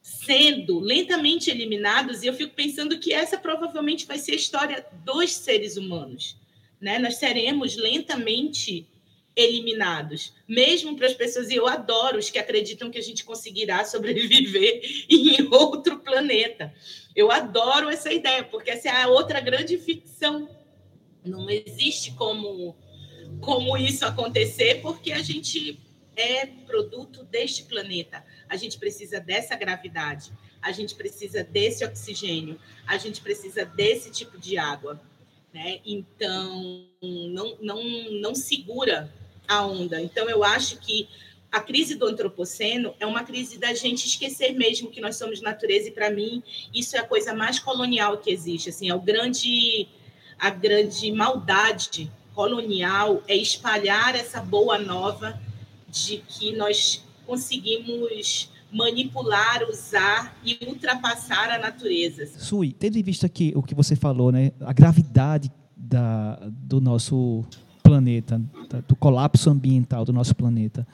sendo 0.00 0.78
lentamente 0.78 1.50
eliminados, 1.50 2.22
e 2.22 2.26
eu 2.26 2.34
fico 2.34 2.54
pensando 2.54 2.98
que 2.98 3.12
essa 3.12 3.36
provavelmente 3.36 4.06
vai 4.06 4.18
ser 4.18 4.32
a 4.32 4.36
história 4.36 4.86
dos 5.04 5.32
seres 5.32 5.76
humanos. 5.76 6.36
Né? 6.80 6.98
Nós 6.98 7.16
seremos 7.16 7.74
lentamente 7.74 8.86
eliminados, 9.36 10.32
mesmo 10.46 10.96
para 10.96 11.06
as 11.06 11.14
pessoas, 11.14 11.50
e 11.50 11.56
eu 11.56 11.66
adoro 11.66 12.18
os 12.18 12.30
que 12.30 12.38
acreditam 12.38 12.90
que 12.90 12.98
a 12.98 13.02
gente 13.02 13.24
conseguirá 13.24 13.84
sobreviver 13.84 14.82
em 15.10 15.42
outro 15.50 15.98
planeta. 15.98 16.72
Eu 17.16 17.30
adoro 17.30 17.88
essa 17.88 18.12
ideia, 18.12 18.44
porque 18.44 18.70
essa 18.70 18.88
é 18.88 19.02
a 19.02 19.08
outra 19.08 19.40
grande 19.40 19.76
ficção. 19.78 20.48
Não 21.24 21.48
existe 21.48 22.12
como 22.12 22.76
como 23.44 23.76
isso 23.76 24.04
acontecer, 24.04 24.80
porque 24.80 25.12
a 25.12 25.22
gente 25.22 25.78
é 26.16 26.46
produto 26.46 27.24
deste 27.24 27.64
planeta. 27.64 28.24
A 28.48 28.56
gente 28.56 28.78
precisa 28.78 29.20
dessa 29.20 29.56
gravidade, 29.56 30.32
a 30.62 30.72
gente 30.72 30.94
precisa 30.94 31.42
desse 31.44 31.84
oxigênio, 31.84 32.58
a 32.86 32.96
gente 32.96 33.20
precisa 33.20 33.64
desse 33.64 34.10
tipo 34.10 34.38
de 34.38 34.56
água. 34.56 35.00
Né? 35.52 35.80
Então, 35.84 36.86
não, 37.02 37.56
não, 37.60 38.10
não 38.20 38.34
segura 38.34 39.12
a 39.46 39.64
onda. 39.64 40.00
Então, 40.00 40.28
eu 40.28 40.42
acho 40.42 40.78
que 40.78 41.08
a 41.52 41.60
crise 41.60 41.94
do 41.94 42.06
antropoceno 42.06 42.94
é 42.98 43.06
uma 43.06 43.22
crise 43.22 43.58
da 43.58 43.72
gente 43.72 44.06
esquecer 44.06 44.52
mesmo 44.52 44.90
que 44.90 45.00
nós 45.00 45.16
somos 45.16 45.40
natureza, 45.40 45.88
e 45.88 45.92
para 45.92 46.10
mim, 46.10 46.42
isso 46.74 46.96
é 46.96 46.98
a 46.98 47.06
coisa 47.06 47.32
mais 47.32 47.60
colonial 47.60 48.18
que 48.18 48.30
existe. 48.30 48.70
Assim, 48.70 48.90
é 48.90 48.94
o 48.94 49.00
grande, 49.00 49.86
a 50.36 50.50
grande 50.50 51.12
maldade 51.12 52.10
colonial 52.34 53.22
é 53.28 53.36
espalhar 53.36 54.14
essa 54.14 54.40
boa 54.40 54.78
nova 54.78 55.40
de 55.88 56.18
que 56.18 56.56
nós 56.56 57.04
conseguimos 57.26 58.50
manipular, 58.72 59.62
usar 59.70 60.36
e 60.44 60.58
ultrapassar 60.66 61.48
a 61.50 61.58
natureza. 61.58 62.26
Sui, 62.26 62.72
tendo 62.72 62.98
em 62.98 63.02
vista 63.02 63.28
que 63.28 63.52
o 63.54 63.62
que 63.62 63.74
você 63.74 63.94
falou, 63.94 64.32
né, 64.32 64.50
a 64.60 64.72
gravidade 64.72 65.50
da, 65.76 66.36
do 66.50 66.80
nosso 66.80 67.44
planeta, 67.82 68.40
do 68.88 68.96
colapso 68.96 69.48
ambiental 69.48 70.04
do 70.04 70.12
nosso 70.12 70.34
planeta, 70.34 70.86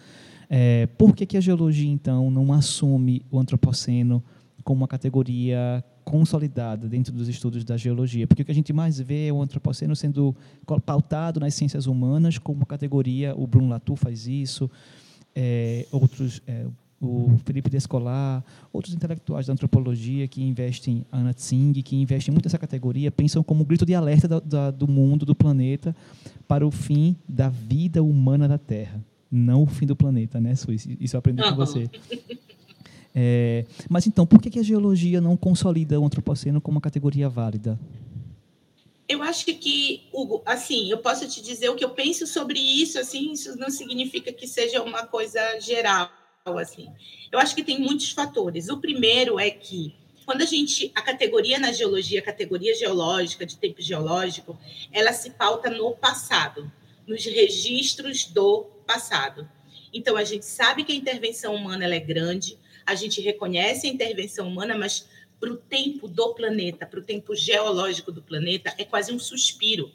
é, 0.48 0.86
por 0.98 1.14
que, 1.14 1.24
que 1.24 1.36
a 1.36 1.40
geologia, 1.40 1.90
então, 1.90 2.30
não 2.30 2.52
assume 2.52 3.24
o 3.30 3.38
antropoceno 3.38 4.22
como 4.62 4.82
uma 4.82 4.88
categoria 4.88 5.82
consolidada 6.10 6.88
dentro 6.88 7.12
dos 7.12 7.28
estudos 7.28 7.62
da 7.62 7.76
geologia, 7.76 8.26
porque 8.26 8.42
o 8.42 8.44
que 8.44 8.50
a 8.50 8.54
gente 8.54 8.72
mais 8.72 8.98
vê 8.98 9.28
é 9.28 9.32
o 9.32 9.40
antropoceno 9.40 9.94
sendo 9.94 10.34
pautado 10.84 11.38
nas 11.38 11.54
ciências 11.54 11.86
humanas 11.86 12.36
como 12.36 12.66
categoria, 12.66 13.32
o 13.36 13.46
Bruno 13.46 13.68
Latour 13.68 13.94
faz 13.94 14.26
isso, 14.26 14.68
é, 15.36 15.86
outros, 15.92 16.42
é, 16.48 16.66
o 17.00 17.38
Felipe 17.44 17.70
Descolar, 17.70 18.44
outros 18.72 18.92
intelectuais 18.92 19.46
da 19.46 19.52
antropologia 19.52 20.26
que 20.26 20.42
investem, 20.42 21.06
Anna 21.12 21.32
Tsing, 21.32 21.74
que 21.74 21.94
investem 21.94 22.32
muito 22.32 22.46
nessa 22.46 22.58
categoria, 22.58 23.12
pensam 23.12 23.40
como 23.40 23.62
um 23.62 23.64
grito 23.64 23.86
de 23.86 23.94
alerta 23.94 24.26
da, 24.26 24.40
da, 24.40 24.70
do 24.72 24.88
mundo, 24.88 25.24
do 25.24 25.34
planeta, 25.34 25.94
para 26.48 26.66
o 26.66 26.72
fim 26.72 27.14
da 27.28 27.48
vida 27.48 28.02
humana 28.02 28.48
da 28.48 28.58
Terra. 28.58 29.00
Não 29.30 29.62
o 29.62 29.66
fim 29.66 29.86
do 29.86 29.94
planeta, 29.94 30.40
né, 30.40 30.56
Suíça? 30.56 30.88
Isso 30.98 31.14
eu 31.14 31.20
aprendi 31.20 31.40
com 31.40 31.54
você. 31.54 31.88
É, 33.14 33.64
mas 33.88 34.06
então, 34.06 34.26
por 34.26 34.40
que 34.40 34.58
a 34.58 34.62
geologia 34.62 35.20
não 35.20 35.36
consolida 35.36 35.98
o 35.98 36.04
antropoceno 36.04 36.60
como 36.60 36.76
uma 36.76 36.80
categoria 36.80 37.28
válida? 37.28 37.78
Eu 39.08 39.22
acho 39.24 39.46
que, 39.46 40.04
Hugo, 40.12 40.40
assim, 40.46 40.88
eu 40.88 40.98
posso 40.98 41.26
te 41.26 41.42
dizer 41.42 41.68
o 41.68 41.74
que 41.74 41.84
eu 41.84 41.90
penso 41.90 42.28
sobre 42.28 42.60
isso, 42.60 42.96
assim, 42.96 43.32
isso 43.32 43.56
não 43.58 43.68
significa 43.68 44.32
que 44.32 44.46
seja 44.46 44.80
uma 44.82 45.04
coisa 45.04 45.40
geral, 45.58 46.08
assim. 46.44 46.88
Eu 47.32 47.40
acho 47.40 47.54
que 47.54 47.64
tem 47.64 47.80
muitos 47.80 48.12
fatores. 48.12 48.68
O 48.68 48.78
primeiro 48.78 49.38
é 49.40 49.50
que 49.50 49.96
quando 50.24 50.42
a 50.42 50.46
gente 50.46 50.92
a 50.94 51.02
categoria 51.02 51.58
na 51.58 51.72
geologia, 51.72 52.20
a 52.20 52.22
categoria 52.22 52.72
geológica 52.76 53.44
de 53.44 53.56
tempo 53.56 53.82
geológico, 53.82 54.56
ela 54.92 55.12
se 55.12 55.30
pauta 55.30 55.68
no 55.68 55.90
passado, 55.96 56.70
nos 57.04 57.24
registros 57.24 58.26
do 58.26 58.62
passado. 58.86 59.48
Então 59.92 60.16
a 60.16 60.22
gente 60.22 60.46
sabe 60.46 60.84
que 60.84 60.92
a 60.92 60.94
intervenção 60.94 61.52
humana 61.52 61.84
é 61.84 61.98
grande, 61.98 62.56
a 62.90 62.94
gente 62.94 63.20
reconhece 63.20 63.86
a 63.86 63.90
intervenção 63.90 64.48
humana, 64.48 64.76
mas 64.76 65.08
para 65.38 65.50
o 65.50 65.56
tempo 65.56 66.08
do 66.08 66.34
planeta, 66.34 66.84
para 66.84 66.98
o 66.98 67.02
tempo 67.02 67.34
geológico 67.34 68.10
do 68.10 68.20
planeta, 68.20 68.74
é 68.76 68.84
quase 68.84 69.12
um 69.12 69.18
suspiro. 69.18 69.90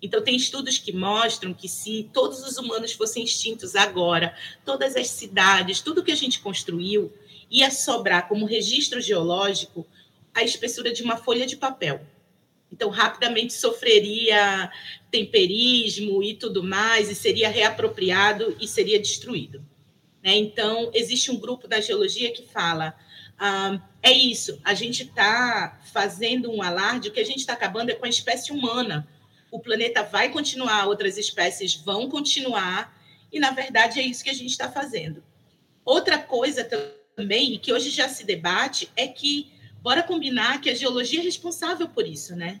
Então, 0.00 0.22
tem 0.22 0.34
estudos 0.34 0.78
que 0.78 0.92
mostram 0.92 1.52
que 1.52 1.68
se 1.68 2.08
todos 2.12 2.42
os 2.42 2.56
humanos 2.56 2.92
fossem 2.92 3.22
extintos 3.22 3.76
agora, 3.76 4.34
todas 4.64 4.96
as 4.96 5.08
cidades, 5.08 5.80
tudo 5.80 6.02
que 6.02 6.12
a 6.12 6.16
gente 6.16 6.40
construiu, 6.40 7.12
ia 7.50 7.70
sobrar 7.70 8.28
como 8.28 8.46
registro 8.46 9.00
geológico 9.00 9.86
a 10.34 10.42
espessura 10.42 10.92
de 10.92 11.02
uma 11.02 11.16
folha 11.16 11.46
de 11.46 11.56
papel. 11.56 12.00
Então, 12.72 12.90
rapidamente 12.90 13.52
sofreria 13.52 14.70
temperismo 15.10 16.22
e 16.22 16.34
tudo 16.34 16.62
mais, 16.62 17.10
e 17.10 17.14
seria 17.14 17.48
reapropriado 17.48 18.56
e 18.60 18.66
seria 18.66 18.98
destruído. 18.98 19.64
Né? 20.22 20.36
Então, 20.36 20.90
existe 20.94 21.30
um 21.30 21.38
grupo 21.38 21.68
da 21.68 21.80
geologia 21.80 22.32
que 22.32 22.46
fala 22.46 22.94
ah, 23.38 23.80
é 24.02 24.12
isso, 24.12 24.60
a 24.64 24.74
gente 24.74 25.04
está 25.04 25.78
fazendo 25.92 26.50
um 26.50 26.60
alarde, 26.60 27.08
o 27.08 27.12
que 27.12 27.20
a 27.20 27.24
gente 27.24 27.38
está 27.38 27.52
acabando 27.52 27.90
é 27.90 27.94
com 27.94 28.04
a 28.04 28.08
espécie 28.08 28.52
humana. 28.52 29.06
O 29.50 29.60
planeta 29.60 30.02
vai 30.02 30.28
continuar, 30.30 30.86
outras 30.86 31.16
espécies 31.16 31.74
vão 31.74 32.08
continuar, 32.08 32.92
e 33.32 33.38
na 33.38 33.52
verdade 33.52 34.00
é 34.00 34.02
isso 34.02 34.24
que 34.24 34.30
a 34.30 34.34
gente 34.34 34.50
está 34.50 34.70
fazendo. 34.70 35.22
Outra 35.84 36.18
coisa 36.18 36.64
também, 37.16 37.54
e 37.54 37.58
que 37.58 37.72
hoje 37.72 37.90
já 37.90 38.08
se 38.08 38.24
debate, 38.24 38.90
é 38.96 39.06
que, 39.06 39.52
bora 39.80 40.02
combinar 40.02 40.60
que 40.60 40.68
a 40.68 40.74
geologia 40.74 41.20
é 41.20 41.22
responsável 41.22 41.88
por 41.88 42.06
isso, 42.06 42.34
né? 42.34 42.60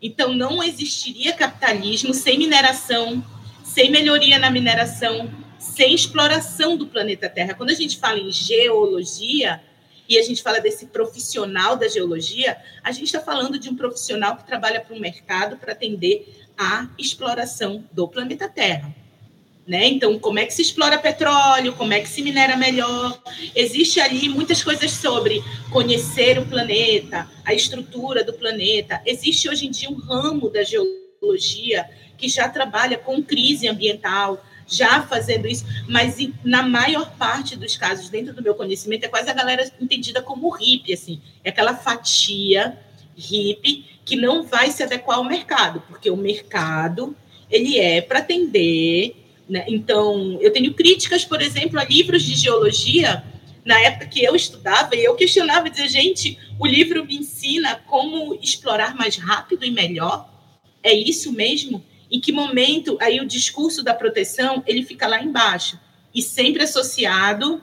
Então, 0.00 0.34
não 0.34 0.62
existiria 0.62 1.32
capitalismo 1.32 2.12
sem 2.12 2.38
mineração, 2.38 3.24
sem 3.64 3.90
melhoria 3.90 4.38
na 4.38 4.50
mineração, 4.50 5.32
sem 5.74 5.94
exploração 5.94 6.76
do 6.76 6.86
planeta 6.86 7.28
Terra. 7.28 7.54
Quando 7.54 7.70
a 7.70 7.74
gente 7.74 7.98
fala 7.98 8.18
em 8.18 8.30
geologia, 8.30 9.60
e 10.08 10.18
a 10.18 10.22
gente 10.22 10.42
fala 10.42 10.60
desse 10.60 10.86
profissional 10.86 11.76
da 11.76 11.88
geologia, 11.88 12.56
a 12.82 12.92
gente 12.92 13.06
está 13.06 13.20
falando 13.20 13.58
de 13.58 13.68
um 13.68 13.76
profissional 13.76 14.36
que 14.36 14.46
trabalha 14.46 14.80
para 14.80 14.94
o 14.94 15.00
mercado 15.00 15.56
para 15.56 15.72
atender 15.72 16.46
à 16.56 16.88
exploração 16.98 17.84
do 17.92 18.06
planeta 18.06 18.48
Terra. 18.48 18.94
Né? 19.66 19.88
Então, 19.88 20.16
como 20.20 20.38
é 20.38 20.46
que 20.46 20.54
se 20.54 20.62
explora 20.62 20.96
petróleo, 20.96 21.72
como 21.72 21.92
é 21.92 22.00
que 22.00 22.08
se 22.08 22.22
minera 22.22 22.56
melhor. 22.56 23.20
Existe 23.52 23.98
ali 23.98 24.28
muitas 24.28 24.62
coisas 24.62 24.92
sobre 24.92 25.42
conhecer 25.72 26.38
o 26.38 26.46
planeta, 26.46 27.28
a 27.44 27.52
estrutura 27.52 28.22
do 28.22 28.32
planeta. 28.32 29.02
Existe 29.04 29.48
hoje 29.48 29.66
em 29.66 29.70
dia 29.72 29.90
um 29.90 29.98
ramo 29.98 30.48
da 30.48 30.62
geologia 30.62 31.84
que 32.16 32.28
já 32.28 32.48
trabalha 32.48 32.96
com 32.96 33.20
crise 33.20 33.66
ambiental, 33.66 34.40
já 34.66 35.02
fazendo 35.02 35.46
isso, 35.46 35.64
mas 35.88 36.16
na 36.44 36.62
maior 36.62 37.12
parte 37.16 37.56
dos 37.56 37.76
casos, 37.76 38.08
dentro 38.08 38.34
do 38.34 38.42
meu 38.42 38.54
conhecimento, 38.54 39.04
é 39.04 39.08
quase 39.08 39.30
a 39.30 39.34
galera 39.34 39.70
entendida 39.80 40.20
como 40.20 40.50
hippie, 40.50 40.92
assim, 40.92 41.20
é 41.44 41.50
aquela 41.50 41.74
fatia 41.74 42.76
hippie 43.16 43.84
que 44.04 44.16
não 44.16 44.42
vai 44.42 44.70
se 44.70 44.82
adequar 44.82 45.18
ao 45.18 45.24
mercado, 45.24 45.82
porque 45.88 46.10
o 46.10 46.16
mercado 46.16 47.16
ele 47.50 47.78
é 47.78 48.00
para 48.00 48.18
atender, 48.18 49.16
né? 49.48 49.64
Então, 49.68 50.38
eu 50.40 50.52
tenho 50.52 50.74
críticas, 50.74 51.24
por 51.24 51.40
exemplo, 51.40 51.78
a 51.78 51.84
livros 51.84 52.22
de 52.22 52.34
geologia 52.34 53.24
na 53.64 53.80
época 53.80 54.06
que 54.06 54.22
eu 54.22 54.34
estudava, 54.36 54.94
e 54.94 55.04
eu 55.04 55.14
questionava, 55.16 55.68
dizia, 55.68 55.88
gente, 55.88 56.38
o 56.58 56.66
livro 56.66 57.04
me 57.04 57.16
ensina 57.16 57.76
como 57.86 58.38
explorar 58.40 58.94
mais 58.94 59.16
rápido 59.16 59.64
e 59.64 59.70
melhor? 59.70 60.28
É 60.82 60.94
isso 60.94 61.32
mesmo? 61.32 61.84
Em 62.16 62.20
que 62.20 62.32
momento 62.32 62.96
aí 63.00 63.20
o 63.20 63.26
discurso 63.26 63.82
da 63.82 63.92
proteção 63.92 64.64
ele 64.66 64.82
fica 64.82 65.06
lá 65.06 65.22
embaixo 65.22 65.78
e 66.14 66.22
sempre 66.22 66.62
associado 66.62 67.60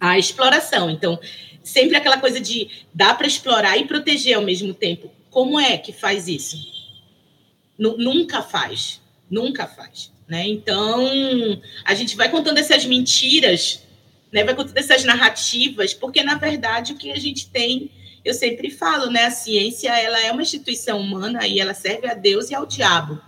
à 0.00 0.18
exploração. 0.18 0.88
Então, 0.88 1.20
sempre 1.62 1.96
aquela 1.96 2.18
coisa 2.18 2.40
de 2.40 2.70
dá 2.94 3.14
para 3.14 3.26
explorar 3.26 3.76
e 3.76 3.84
proteger 3.84 4.36
ao 4.36 4.42
mesmo 4.42 4.72
tempo. 4.72 5.12
Como 5.30 5.60
é 5.60 5.76
que 5.76 5.92
faz 5.92 6.28
isso? 6.28 6.56
N 7.78 7.94
nunca 7.98 8.40
faz, 8.40 9.02
nunca 9.30 9.66
faz. 9.66 10.10
Né? 10.26 10.48
Então, 10.48 11.60
a 11.84 11.94
gente 11.94 12.16
vai 12.16 12.30
contando 12.30 12.56
essas 12.56 12.86
mentiras, 12.86 13.82
né? 14.32 14.44
vai 14.44 14.54
contando 14.54 14.78
essas 14.78 15.04
narrativas, 15.04 15.92
porque, 15.92 16.22
na 16.22 16.36
verdade, 16.36 16.94
o 16.94 16.96
que 16.96 17.12
a 17.12 17.18
gente 17.18 17.48
tem, 17.50 17.90
eu 18.24 18.32
sempre 18.32 18.70
falo, 18.70 19.10
né? 19.10 19.26
a 19.26 19.30
ciência 19.30 19.90
ela 19.90 20.18
é 20.22 20.32
uma 20.32 20.40
instituição 20.40 20.98
humana 21.00 21.46
e 21.46 21.60
ela 21.60 21.74
serve 21.74 22.08
a 22.08 22.14
Deus 22.14 22.50
e 22.50 22.54
ao 22.54 22.64
diabo. 22.64 23.20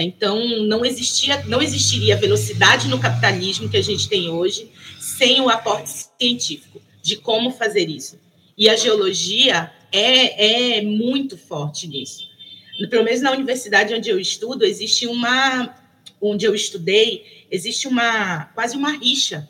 Né? 0.00 0.04
Então, 0.04 0.64
não, 0.64 0.84
existia, 0.84 1.44
não 1.44 1.60
existiria 1.60 2.14
a 2.14 2.18
velocidade 2.18 2.88
no 2.88 2.98
capitalismo 2.98 3.68
que 3.68 3.76
a 3.76 3.82
gente 3.82 4.08
tem 4.08 4.30
hoje 4.30 4.70
sem 4.98 5.40
o 5.42 5.50
aporte 5.50 5.90
científico 6.18 6.80
de 7.02 7.16
como 7.16 7.50
fazer 7.50 7.88
isso. 7.88 8.18
E 8.56 8.68
a 8.68 8.76
geologia 8.76 9.70
é, 9.92 10.78
é 10.78 10.82
muito 10.82 11.36
forte 11.36 11.86
nisso. 11.86 12.28
Pelo 12.88 13.04
menos 13.04 13.20
na 13.20 13.32
universidade 13.32 13.92
onde 13.92 14.08
eu 14.08 14.18
estudo, 14.18 14.64
existe 14.64 15.06
uma. 15.06 15.76
Onde 16.22 16.44
eu 16.44 16.54
estudei, 16.54 17.46
existe 17.50 17.88
uma 17.88 18.44
quase 18.54 18.76
uma 18.76 18.92
rixa 18.92 19.48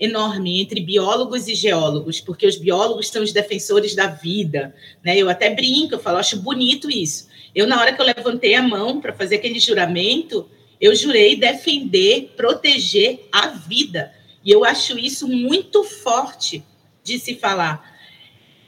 enorme 0.00 0.62
entre 0.62 0.80
biólogos 0.80 1.46
e 1.46 1.54
geólogos, 1.54 2.20
porque 2.20 2.46
os 2.46 2.56
biólogos 2.56 3.08
são 3.08 3.22
os 3.22 3.32
defensores 3.32 3.94
da 3.94 4.06
vida. 4.06 4.74
Né? 5.04 5.18
Eu 5.18 5.28
até 5.28 5.50
brinco, 5.54 5.94
eu 5.94 5.98
falo, 5.98 6.16
acho 6.16 6.40
bonito 6.40 6.90
isso. 6.90 7.28
Eu, 7.54 7.66
na 7.66 7.78
hora 7.78 7.92
que 7.92 8.00
eu 8.00 8.06
levantei 8.06 8.54
a 8.54 8.62
mão 8.62 9.00
para 9.00 9.12
fazer 9.12 9.36
aquele 9.36 9.60
juramento, 9.60 10.48
eu 10.80 10.96
jurei 10.96 11.36
defender, 11.36 12.32
proteger 12.36 13.28
a 13.30 13.48
vida. 13.48 14.12
E 14.42 14.50
eu 14.50 14.64
acho 14.64 14.98
isso 14.98 15.28
muito 15.28 15.84
forte 15.84 16.64
de 17.04 17.18
se 17.18 17.34
falar. 17.34 17.90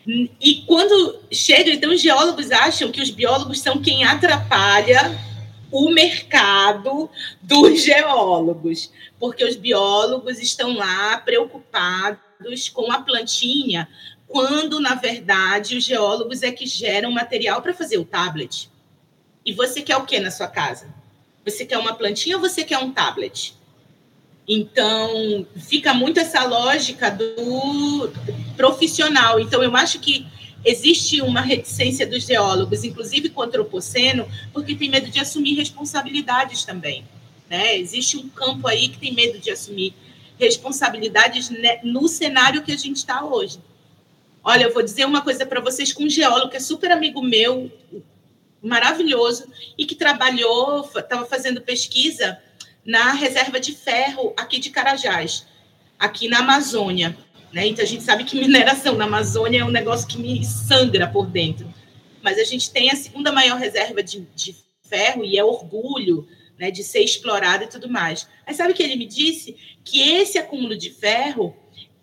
E 0.07 0.65
quando 0.67 1.21
chega, 1.31 1.71
então, 1.71 1.93
os 1.93 2.01
geólogos 2.01 2.51
acham 2.51 2.91
que 2.91 3.01
os 3.01 3.11
biólogos 3.11 3.61
são 3.61 3.81
quem 3.81 4.05
atrapalha 4.05 5.19
o 5.73 5.91
mercado 5.91 7.11
dos 7.41 7.83
geólogos, 7.83 8.93
porque 9.19 9.43
os 9.43 9.57
biólogos 9.57 10.39
estão 10.39 10.75
lá 10.75 11.17
preocupados 11.17 12.69
com 12.69 12.93
a 12.93 13.01
plantinha, 13.01 13.89
quando, 14.29 14.79
na 14.79 14.95
verdade, 14.95 15.77
os 15.77 15.85
geólogos 15.85 16.43
é 16.43 16.53
que 16.53 16.67
geram 16.67 17.11
material 17.11 17.63
para 17.63 17.75
fazer 17.75 17.97
o 17.97 18.05
tablet. 18.05 18.71
E 19.45 19.53
você 19.53 19.83
quer 19.83 19.97
o 19.97 20.05
que 20.05 20.21
na 20.21 20.31
sua 20.31 20.47
casa? 20.47 20.95
Você 21.45 21.65
quer 21.65 21.79
uma 21.79 21.95
plantinha 21.95 22.37
ou 22.37 22.43
você 22.43 22.63
quer 22.63 22.79
um 22.79 22.93
tablet? 22.93 23.55
Então, 24.47 25.47
fica 25.57 25.95
muito 25.95 26.21
essa 26.21 26.45
lógica 26.45 27.11
do 27.11 28.11
profissional. 28.57 29.41
Então, 29.41 29.63
eu 29.63 29.75
acho 29.77 29.99
que 30.01 30.27
existe 30.65 31.21
uma 31.21 31.41
reticência 31.41 32.07
dos 32.07 32.25
geólogos, 32.25 32.85
inclusive 32.85 33.31
com 33.31 33.41
o 33.41 33.45
antropoceno, 33.45 34.29
porque 34.53 34.75
tem 34.75 34.91
medo 34.91 35.11
de 35.11 35.21
assumir 35.21 35.55
responsabilidades 35.55 36.65
também. 36.65 37.05
Né? 37.49 37.77
Existe 37.79 38.17
um 38.17 38.29
campo 38.29 38.67
aí 38.67 38.89
que 38.89 38.99
tem 38.99 39.13
medo 39.13 39.39
de 39.39 39.51
assumir 39.51 39.95
responsabilidades 40.39 41.51
no 41.83 42.09
cenário 42.09 42.63
que 42.63 42.73
a 42.73 42.77
gente 42.77 42.97
está 42.97 43.25
hoje. 43.25 43.59
Olha, 44.45 44.65
eu 44.65 44.73
vou 44.73 44.83
dizer 44.83 45.05
uma 45.05 45.23
coisa 45.23 45.47
para 45.47 45.61
vocês 45.61 45.93
com 45.93 46.05
um 46.05 46.11
geólogo 46.11 46.51
que 46.51 46.57
é 46.57 46.61
super 46.61 46.91
amigo 46.91 47.23
meu, 47.23 47.71
maravilhoso 48.63 49.47
e 49.77 49.85
que 49.85 49.95
trabalhou, 49.95 50.89
estava 50.97 51.27
fazendo 51.27 51.61
pesquisa 51.61 52.39
na 52.85 53.13
reserva 53.13 53.61
de 53.61 53.73
ferro 53.73 54.33
aqui 54.37 54.59
de 54.59 54.71
Carajás, 54.71 55.47
aqui 55.99 56.29
na 56.29 56.39
Amazônia. 56.39 57.17
Né? 57.53 57.67
Então 57.67 57.85
a 57.85 57.89
gente 57.89 58.03
sabe 58.03 58.25
que 58.25 58.39
mineração 58.39 58.95
na 58.95 59.05
Amazônia 59.05 59.61
é 59.61 59.65
um 59.65 59.71
negócio 59.71 60.09
que 60.09 60.19
me 60.19 60.45
sangra 60.45 61.07
por 61.07 61.27
dentro. 61.27 61.73
Mas 62.23 62.39
a 62.39 62.45
gente 62.45 62.71
tem 62.71 62.91
a 62.91 62.97
segunda 62.97 63.31
maior 63.31 63.59
reserva 63.59 64.03
de, 64.03 64.27
de 64.35 64.57
ferro 64.89 65.25
e 65.25 65.37
é 65.37 65.45
orgulho 65.45 66.27
né, 66.59 66.71
de 66.71 66.83
ser 66.83 67.01
explorado 67.01 67.65
e 67.65 67.69
tudo 67.69 67.91
mais. 67.91 68.29
Mas 68.47 68.57
sabe 68.57 68.73
que 68.73 68.83
ele 68.83 68.97
me 68.97 69.07
disse 69.07 69.57
que 69.85 70.01
esse 70.01 70.39
acúmulo 70.39 70.77
de 70.77 70.91
ferro 70.91 71.55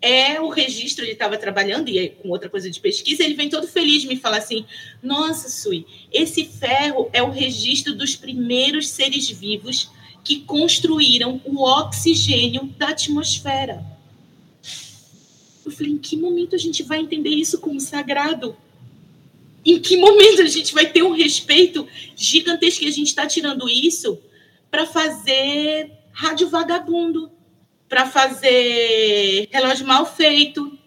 é 0.02 0.40
o 0.40 0.48
registro, 0.48 1.04
ele 1.04 1.12
estava 1.12 1.36
trabalhando 1.36 1.88
e 1.88 2.08
com 2.08 2.30
outra 2.30 2.48
coisa 2.48 2.70
de 2.70 2.80
pesquisa, 2.80 3.22
ele 3.22 3.34
vem 3.34 3.50
todo 3.50 3.66
feliz 3.68 4.04
me 4.04 4.16
falar 4.16 4.38
assim: 4.38 4.64
"Nossa, 5.02 5.48
Sui, 5.48 5.84
esse 6.10 6.44
ferro 6.44 7.10
é 7.12 7.22
o 7.22 7.30
registro 7.30 7.94
dos 7.94 8.16
primeiros 8.16 8.88
seres 8.88 9.28
vivos 9.28 9.90
que 10.24 10.40
construíram 10.40 11.40
o 11.44 11.62
oxigênio 11.62 12.64
da 12.78 12.88
atmosfera". 12.88 13.84
Eu 15.70 15.76
falei: 15.76 15.92
"Em 15.92 15.98
que 15.98 16.16
momento 16.16 16.54
a 16.54 16.58
gente 16.58 16.82
vai 16.82 16.98
entender 16.98 17.30
isso 17.30 17.60
como 17.60 17.80
sagrado?" 17.80 18.56
Em 19.64 19.78
que 19.78 19.96
momento 19.96 20.42
a 20.42 20.46
gente 20.46 20.72
vai 20.72 20.86
ter 20.86 21.02
um 21.02 21.12
respeito 21.12 21.86
gigantesco 22.16 22.80
que 22.80 22.88
a 22.88 22.92
gente 22.92 23.08
está 23.08 23.26
tirando 23.26 23.68
isso 23.68 24.18
para 24.70 24.86
fazer 24.86 25.92
rádio 26.12 26.48
vagabundo, 26.48 27.30
para 27.88 28.06
fazer 28.06 29.48
relógio 29.50 29.86
mal 29.86 30.06
feito. 30.06 30.78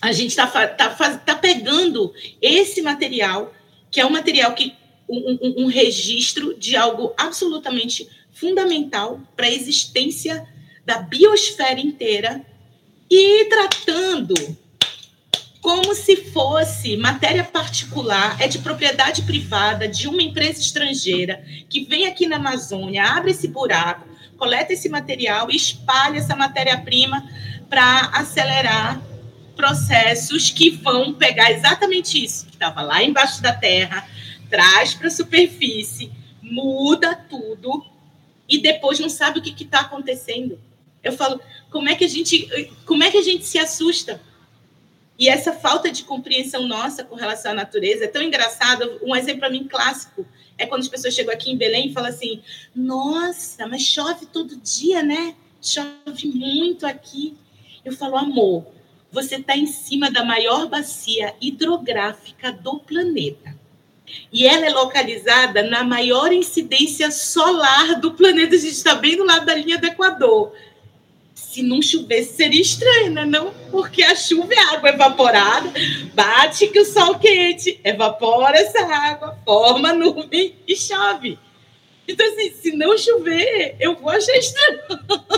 A 0.00 0.10
gente 0.10 0.30
está 0.30 0.46
tá, 0.46 1.18
tá 1.18 1.34
pegando 1.36 2.12
esse 2.40 2.80
material, 2.82 3.54
que 3.90 4.00
é 4.00 4.06
um 4.06 4.10
material 4.10 4.54
que 4.54 4.74
um, 5.08 5.38
um, 5.42 5.64
um 5.64 5.66
registro 5.66 6.54
de 6.54 6.74
algo 6.74 7.12
absolutamente 7.16 8.08
fundamental 8.32 9.20
para 9.36 9.46
a 9.46 9.50
existência 9.50 10.48
da 10.84 10.98
biosfera 10.98 11.78
inteira 11.78 12.44
e 13.14 13.44
tratando 13.44 14.34
como 15.60 15.94
se 15.94 16.16
fosse 16.32 16.96
matéria 16.96 17.44
particular, 17.44 18.40
é 18.40 18.48
de 18.48 18.58
propriedade 18.58 19.20
privada 19.22 19.86
de 19.86 20.08
uma 20.08 20.22
empresa 20.22 20.58
estrangeira 20.58 21.44
que 21.68 21.84
vem 21.84 22.06
aqui 22.06 22.26
na 22.26 22.36
Amazônia, 22.36 23.04
abre 23.04 23.32
esse 23.32 23.46
buraco, 23.46 24.08
coleta 24.38 24.72
esse 24.72 24.88
material 24.88 25.50
e 25.50 25.56
espalha 25.56 26.16
essa 26.16 26.34
matéria-prima 26.34 27.28
para 27.68 28.10
acelerar 28.14 28.98
processos 29.54 30.48
que 30.48 30.70
vão 30.70 31.12
pegar 31.12 31.52
exatamente 31.52 32.24
isso 32.24 32.46
que 32.46 32.54
estava 32.54 32.80
lá 32.80 33.02
embaixo 33.02 33.42
da 33.42 33.52
terra, 33.52 34.08
traz 34.48 34.94
para 34.94 35.08
a 35.08 35.10
superfície, 35.10 36.10
muda 36.40 37.14
tudo 37.14 37.84
e 38.48 38.58
depois 38.62 38.98
não 38.98 39.10
sabe 39.10 39.38
o 39.38 39.42
que 39.42 39.62
está 39.62 39.80
acontecendo. 39.80 40.58
Eu 41.02 41.12
falo, 41.12 41.40
como 41.70 41.88
é 41.88 41.94
que 41.94 42.04
a 42.04 42.08
gente, 42.08 42.70
como 42.86 43.02
é 43.02 43.10
que 43.10 43.18
a 43.18 43.22
gente 43.22 43.44
se 43.44 43.58
assusta? 43.58 44.20
E 45.18 45.28
essa 45.28 45.52
falta 45.52 45.90
de 45.90 46.04
compreensão 46.04 46.66
nossa 46.66 47.04
com 47.04 47.14
relação 47.14 47.52
à 47.52 47.54
natureza 47.54 48.04
é 48.04 48.08
tão 48.08 48.22
engraçado. 48.22 48.98
Um 49.02 49.14
exemplo 49.14 49.40
para 49.40 49.50
mim 49.50 49.64
clássico 49.64 50.26
é 50.58 50.66
quando 50.66 50.82
as 50.82 50.88
pessoas 50.88 51.14
chegam 51.14 51.32
aqui 51.32 51.50
em 51.50 51.56
Belém 51.56 51.88
e 51.88 51.92
falam 51.92 52.10
assim: 52.10 52.42
Nossa, 52.74 53.66
mas 53.66 53.82
chove 53.82 54.26
todo 54.26 54.56
dia, 54.56 55.02
né? 55.02 55.34
Chove 55.60 56.26
muito 56.26 56.86
aqui. 56.86 57.36
Eu 57.84 57.92
falo, 57.92 58.16
amor, 58.16 58.66
você 59.10 59.36
está 59.36 59.56
em 59.56 59.66
cima 59.66 60.10
da 60.10 60.24
maior 60.24 60.68
bacia 60.68 61.34
hidrográfica 61.40 62.52
do 62.52 62.78
planeta. 62.78 63.56
E 64.32 64.46
ela 64.46 64.66
é 64.66 64.70
localizada 64.70 65.62
na 65.62 65.82
maior 65.82 66.32
incidência 66.32 67.10
solar 67.10 68.00
do 68.00 68.12
planeta. 68.12 68.54
A 68.54 68.58
gente 68.58 68.72
está 68.72 68.94
bem 68.94 69.16
do 69.16 69.24
lado 69.24 69.46
da 69.46 69.54
linha 69.54 69.78
do 69.78 69.86
Equador 69.86 70.52
se 71.52 71.62
não 71.62 71.82
chovesse 71.82 72.34
seria 72.34 72.62
estranho, 72.62 73.12
né? 73.12 73.26
Não, 73.26 73.52
porque 73.70 74.02
a 74.02 74.16
chuva 74.16 74.54
é 74.54 74.74
água 74.74 74.88
evaporada, 74.88 75.70
bate 76.14 76.66
que 76.68 76.80
o 76.80 76.84
sol 76.86 77.18
quente, 77.18 77.78
evapora 77.84 78.56
essa 78.56 78.80
água, 78.82 79.38
forma 79.44 79.92
nuvem 79.92 80.54
e 80.66 80.74
chove. 80.74 81.38
Então, 82.08 82.26
assim, 82.32 82.52
se 82.52 82.72
não 82.74 82.96
chover, 82.96 83.76
eu 83.78 83.94
vou 83.96 84.08
achar 84.08 84.34
estranho, 84.34 84.80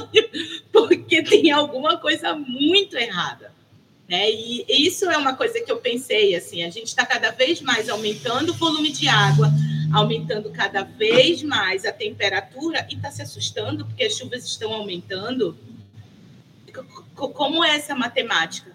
porque 0.73 1.21
tem 1.25 1.51
alguma 1.51 1.99
coisa 1.99 2.33
muito 2.33 2.97
errada. 2.97 3.53
Né? 4.09 4.31
E 4.31 4.65
isso 4.69 5.11
é 5.11 5.17
uma 5.17 5.35
coisa 5.35 5.61
que 5.61 5.73
eu 5.73 5.79
pensei, 5.79 6.37
assim, 6.37 6.63
a 6.63 6.71
gente 6.71 6.87
está 6.87 7.05
cada 7.05 7.33
vez 7.33 7.61
mais 7.61 7.89
aumentando 7.89 8.53
o 8.53 8.55
volume 8.55 8.93
de 8.93 9.09
água, 9.09 9.51
aumentando 9.93 10.49
cada 10.51 10.83
vez 10.83 11.43
mais 11.43 11.85
a 11.85 11.93
temperatura 11.93 12.87
e 12.89 12.95
está 12.95 13.11
se 13.11 13.21
assustando 13.21 13.85
porque 13.85 14.05
as 14.05 14.17
chuvas 14.17 14.45
estão 14.45 14.73
aumentando 14.73 15.57
como 17.15 17.65
é 17.65 17.77
essa 17.77 17.95
matemática? 17.95 18.73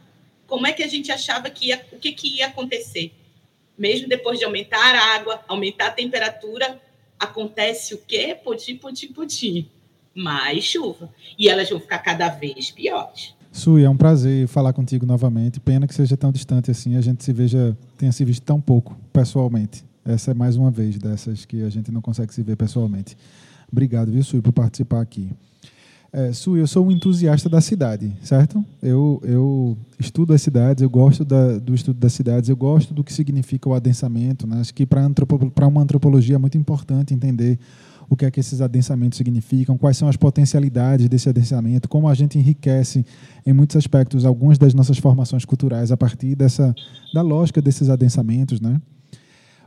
Como 0.47 0.65
é 0.65 0.73
que 0.73 0.83
a 0.83 0.87
gente 0.87 1.11
achava 1.11 1.49
que 1.49 1.67
ia, 1.67 1.85
o 1.91 1.97
que, 1.97 2.11
que 2.11 2.37
ia 2.37 2.47
acontecer? 2.47 3.13
Mesmo 3.77 4.07
depois 4.09 4.39
de 4.39 4.45
aumentar 4.45 4.95
a 4.95 5.15
água, 5.15 5.39
aumentar 5.47 5.87
a 5.87 5.91
temperatura, 5.91 6.81
acontece 7.19 7.93
o 7.93 7.97
quê? 7.99 8.37
Pudim, 8.43 8.75
pudim, 8.77 9.07
pudim. 9.13 9.69
Mais 10.15 10.63
chuva. 10.63 11.13
E 11.37 11.47
elas 11.47 11.69
vão 11.69 11.79
ficar 11.79 11.99
cada 11.99 12.29
vez 12.29 12.71
piores. 12.71 13.33
Sui, 13.51 13.83
é 13.83 13.89
um 13.89 13.97
prazer 13.97 14.47
falar 14.47 14.73
contigo 14.73 15.05
novamente. 15.05 15.59
Pena 15.59 15.87
que 15.87 15.93
seja 15.93 16.17
tão 16.17 16.31
distante 16.31 16.71
assim, 16.71 16.95
a 16.95 17.01
gente 17.01 17.23
se 17.23 17.33
veja, 17.33 17.77
tenha 17.97 18.11
se 18.11 18.23
visto 18.25 18.43
tão 18.43 18.59
pouco 18.59 18.97
pessoalmente. 19.11 19.83
Essa 20.05 20.31
é 20.31 20.33
mais 20.33 20.55
uma 20.55 20.71
vez 20.71 20.97
dessas 20.97 21.45
que 21.45 21.63
a 21.63 21.69
gente 21.69 21.91
não 21.91 22.01
consegue 22.01 22.33
se 22.33 22.41
ver 22.41 22.55
pessoalmente. 22.55 23.17
Obrigado, 23.71 24.11
viu, 24.11 24.23
Sui, 24.23 24.41
por 24.41 24.51
participar 24.51 25.01
aqui. 25.01 25.29
É, 26.11 26.33
Su, 26.33 26.57
eu 26.57 26.65
sou 26.65 26.87
um 26.87 26.91
entusiasta 26.91 27.47
da 27.47 27.61
cidade, 27.61 28.11
certo? 28.23 28.63
Eu, 28.81 29.21
eu 29.23 29.77
estudo 29.99 30.33
as 30.33 30.41
cidades, 30.41 30.81
eu 30.81 30.89
gosto 30.89 31.23
da, 31.23 31.59
do 31.59 31.75
estudo 31.75 31.99
das 31.99 32.13
cidades, 32.13 32.49
eu 32.49 32.57
gosto 32.57 32.93
do 32.93 33.03
que 33.03 33.13
significa 33.13 33.69
o 33.69 33.73
adensamento. 33.73 34.47
Né? 34.47 34.59
Acho 34.59 34.73
que 34.73 34.85
para 34.87 35.67
uma 35.67 35.81
antropologia 35.81 36.35
é 36.35 36.37
muito 36.39 36.57
importante 36.57 37.13
entender 37.13 37.59
o 38.09 38.15
que 38.15 38.25
é 38.25 38.31
que 38.31 38.39
esses 38.39 38.59
adensamentos 38.59 39.17
significam, 39.17 39.77
quais 39.77 39.95
são 39.95 40.07
as 40.07 40.17
potencialidades 40.17 41.07
desse 41.07 41.29
adensamento, 41.29 41.87
como 41.87 42.09
a 42.09 42.15
gente 42.15 42.39
enriquece 42.39 43.05
em 43.45 43.53
muitos 43.53 43.75
aspectos 43.75 44.25
algumas 44.25 44.57
das 44.57 44.73
nossas 44.73 44.97
formações 44.97 45.45
culturais 45.45 45.91
a 45.91 45.97
partir 45.97 46.33
dessa 46.35 46.73
da 47.13 47.21
lógica 47.21 47.61
desses 47.61 47.87
adensamentos, 47.87 48.59
né? 48.59 48.81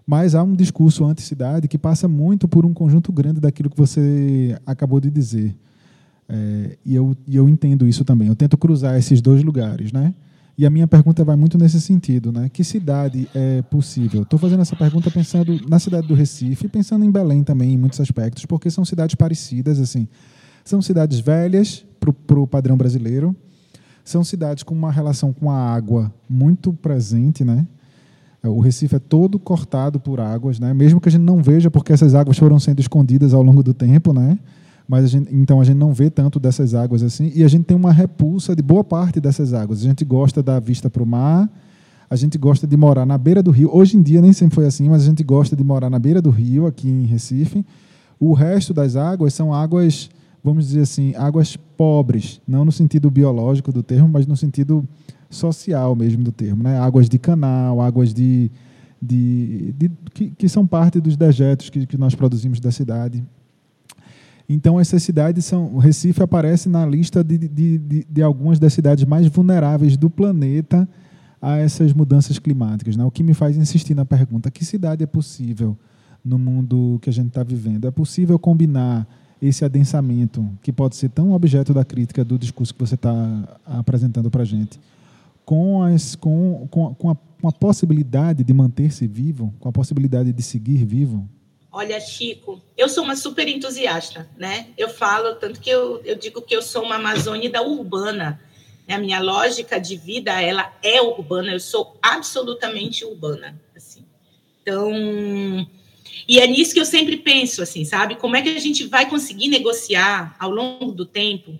Mas 0.05 0.35
há 0.35 0.43
um 0.43 0.57
discurso 0.57 1.05
anti-cidade 1.05 1.69
que 1.69 1.79
passa 1.79 2.09
muito 2.09 2.49
por 2.49 2.67
um 2.67 2.75
conjunto 2.75 3.13
grande 3.13 3.41
daquilo 3.41 3.71
que 3.71 3.77
você 3.77 4.59
acabou 4.67 4.99
de 4.99 5.09
dizer. 5.09 5.55
É, 6.35 6.79
e, 6.83 6.95
eu, 6.95 7.15
e 7.29 7.37
eu 7.37 7.47
entendo 7.47 7.87
isso 7.87 8.07
também. 8.07 8.29
Eu 8.29 8.35
tento 8.35 8.57
cruzar 8.57 8.97
esses 8.97 9.21
dois 9.21 9.43
lugares, 9.43 9.93
né? 9.93 10.15
E 10.57 10.65
a 10.65 10.71
minha 10.71 10.87
pergunta 10.89 11.23
vai 11.25 11.37
muito 11.37 11.59
nesse 11.59 11.79
sentido, 11.79 12.33
né? 12.33 12.49
Que 12.49 12.65
cidade 12.65 13.29
é 13.35 13.61
possível? 13.63 14.23
Estou 14.23 14.39
fazendo 14.39 14.61
essa 14.61 14.75
pergunta 14.75 15.11
pensando 15.11 15.61
na 15.69 15.79
cidade 15.79 16.07
do 16.07 16.15
Recife, 16.15 16.69
pensando 16.69 17.05
em 17.05 17.11
Belém 17.11 17.45
também, 17.45 17.75
em 17.75 17.77
muitos 17.77 18.01
aspectos, 18.01 18.47
porque 18.47 18.71
são 18.71 18.85
cidades 18.85 19.15
parecidas, 19.15 19.79
assim. 19.79 20.09
São 20.65 20.81
cidades 20.81 21.21
velhas 21.21 21.85
para 22.27 22.39
o 22.39 22.47
padrão 22.47 22.77
brasileiro, 22.77 23.37
são 24.05 24.25
cidades 24.25 24.63
com 24.63 24.75
uma 24.75 24.91
relação 24.91 25.33
com 25.33 25.51
a 25.51 25.57
água 25.57 26.13
muito 26.29 26.73
presente, 26.73 27.45
né? 27.45 27.67
O 28.43 28.61
Recife 28.61 28.97
é 28.97 28.99
todo 28.99 29.39
cortado 29.39 30.01
por 30.01 30.19
águas, 30.19 30.59
né? 30.59 30.73
Mesmo 30.75 31.01
que 31.01 31.09
a 31.09 31.13
gente 31.13 31.23
não 31.23 31.43
veja, 31.43 31.71
porque 31.71 31.93
essas 31.93 32.15
águas 32.15 32.39
foram 32.39 32.59
sendo 32.59 32.81
escondidas 32.81 33.33
ao 33.35 33.43
longo 33.43 33.63
do 33.63 33.73
tempo, 33.73 34.13
né? 34.13 34.39
Mas 34.93 35.07
a 35.07 35.09
gente, 35.09 35.35
então 35.35 35.59
a 35.59 35.65
gente 35.65 35.79
não 35.79 35.95
vê 35.95 36.11
tanto 36.11 36.39
dessas 36.39 36.75
águas 36.75 37.03
assim, 37.03 37.33
e 37.35 37.43
a 37.43 37.49
gente 37.49 37.65
tem 37.65 37.75
uma 37.75 37.91
repulsa 37.91 38.55
de 38.55 38.61
boa 38.61 38.85
parte 38.85 39.23
dessas 39.23 39.55
águas. 39.55 39.81
A 39.81 39.85
gente 39.85 40.05
gosta 40.05 40.43
da 40.43 40.61
vista 40.61 40.91
para 40.91 41.03
o 41.03 41.07
mar, 41.07 41.51
a 42.11 42.15
gente 42.15 42.37
gosta 42.37 42.67
de 42.67 42.77
morar 42.77 43.07
na 43.07 43.17
beira 43.17 43.43
do 43.43 43.51
rio. 43.51 43.75
Hoje 43.75 43.97
em 43.97 44.03
dia 44.03 44.21
nem 44.21 44.35
sempre 44.35 44.55
foi 44.55 44.67
assim, 44.67 44.91
mas 44.91 45.05
a 45.05 45.07
gente 45.07 45.25
gosta 45.25 45.57
de 45.57 45.65
morar 45.65 45.89
na 45.89 45.99
beira 45.99 46.21
do 46.21 46.29
rio, 46.29 46.67
aqui 46.67 46.91
em 46.91 47.07
Recife. 47.07 47.65
O 48.21 48.35
resto 48.35 48.75
das 48.75 48.95
águas 48.95 49.33
são 49.33 49.55
águas, 49.55 50.11
vamos 50.45 50.67
dizer 50.67 50.83
assim, 50.83 51.15
águas 51.17 51.57
pobres, 51.57 52.43
não 52.47 52.63
no 52.63 52.71
sentido 52.71 53.11
biológico 53.11 53.73
do 53.73 53.83
termo, 53.83 54.11
mas 54.11 54.27
no 54.27 54.37
sentido 54.37 54.87
social 55.31 55.97
mesmo 55.97 56.23
do 56.23 56.33
termo. 56.33 56.65
Né? 56.65 56.79
Águas 56.79 57.09
de 57.09 57.19
canal, 57.19 57.81
águas 57.81 58.13
de, 58.13 58.51
de, 59.01 59.73
de 59.73 59.91
que, 60.13 60.31
que, 60.33 60.51
são 60.51 60.67
parte 60.67 61.01
dos 61.01 61.17
dejetos 61.17 61.71
que, 61.71 61.87
que 61.87 61.97
nós 61.97 62.15
produzimos 62.15 62.61
da 62.61 62.71
cidade. 62.71 63.25
Então, 64.53 64.79
essas 64.79 65.03
cidades 65.03 65.47
são. 65.47 65.75
O 65.75 65.79
Recife 65.79 66.23
aparece 66.23 66.69
na 66.69 66.85
lista 66.85 67.25
de, 67.25 67.39
de, 67.39 67.79
de, 67.79 68.07
de, 68.09 68.23
algumas 68.23 68.59
das 68.59 68.75
cidades 68.75 69.05
mais 69.05 69.27
vulneráveis 69.27 69.97
do 69.97 70.11
planeta 70.11 70.87
a 71.41 71.57
essas 71.57 71.95
mudanças 71.95 72.39
climáticas. 72.39 72.95
Né? 72.95 73.03
O 73.03 73.11
que 73.11 73.23
me 73.23 73.33
faz 73.33 73.57
insistir 73.57 73.95
na 73.95 74.05
pergunta: 74.05 74.51
que 74.51 74.63
cidade 74.63 75.03
é 75.03 75.07
possível 75.07 75.77
no 76.23 76.39
mundo 76.39 76.99
que 77.01 77.09
a 77.09 77.13
gente 77.13 77.29
está 77.29 77.43
vivendo? 77.43 77.87
É 77.87 77.91
possível 77.91 78.39
combinar 78.39 79.09
esse 79.41 79.65
adensamento, 79.65 80.47
que 80.63 80.71
pode 80.71 80.97
ser 80.97 81.09
tão 81.09 81.33
objeto 81.33 81.73
da 81.73 81.85
crítica 81.85 82.25
do 82.25 82.39
discurso 82.39 82.75
que 82.75 82.79
você 82.79 82.95
está 82.95 83.59
apresentando 83.65 84.31
para 84.31 84.43
a 84.43 84.45
gente, 84.45 84.79
com, 85.45 85.83
as, 85.83 86.15
com, 86.15 86.69
com, 86.71 87.11
a, 87.11 87.17
com 87.17 87.49
a 87.49 87.53
possibilidade 87.53 88.45
de 88.45 88.53
manter-se 88.53 89.07
vivo, 89.09 89.53
com 89.59 89.69
a 89.69 89.73
possibilidade 89.73 90.33
de 90.33 90.43
seguir 90.43 90.85
vivo? 90.85 91.27
Olha, 91.73 91.99
Chico, 91.99 92.63
eu 92.77 92.87
sou 92.87 93.03
uma 93.03 93.17
super 93.17 93.49
entusiasta, 93.49 94.29
né? 94.37 94.69
Eu 94.77 94.91
falo, 94.91 95.37
tanto 95.37 95.59
que 95.59 95.71
eu, 95.71 96.03
eu 96.05 96.15
digo 96.15 96.43
que 96.43 96.55
eu 96.55 96.61
sou 96.61 96.83
uma 96.83 96.97
amazônida 96.97 97.63
urbana. 97.63 98.39
A 98.87 98.99
minha 98.99 99.21
lógica 99.21 99.81
de 99.81 99.97
vida, 99.97 100.39
ela 100.39 100.71
é 100.83 101.01
urbana, 101.01 101.53
eu 101.53 101.61
sou 101.61 101.97
absolutamente 102.03 103.07
urbana, 103.07 103.59
assim. 103.75 104.05
Então, 104.61 104.93
e 106.29 106.39
é 106.39 106.47
nisso 106.47 106.75
que 106.75 106.81
eu 106.81 106.85
sempre 106.85 107.17
penso, 107.17 107.63
assim, 107.63 107.87
sabe? 107.87 108.17
Como 108.17 108.37
é 108.37 108.43
que 108.43 108.51
a 108.51 108.61
gente 108.61 108.87
vai 108.87 109.09
conseguir 109.09 109.49
negociar 109.49 110.37
ao 110.39 110.51
longo 110.51 110.93
do 110.93 111.07
tempo 111.07 111.59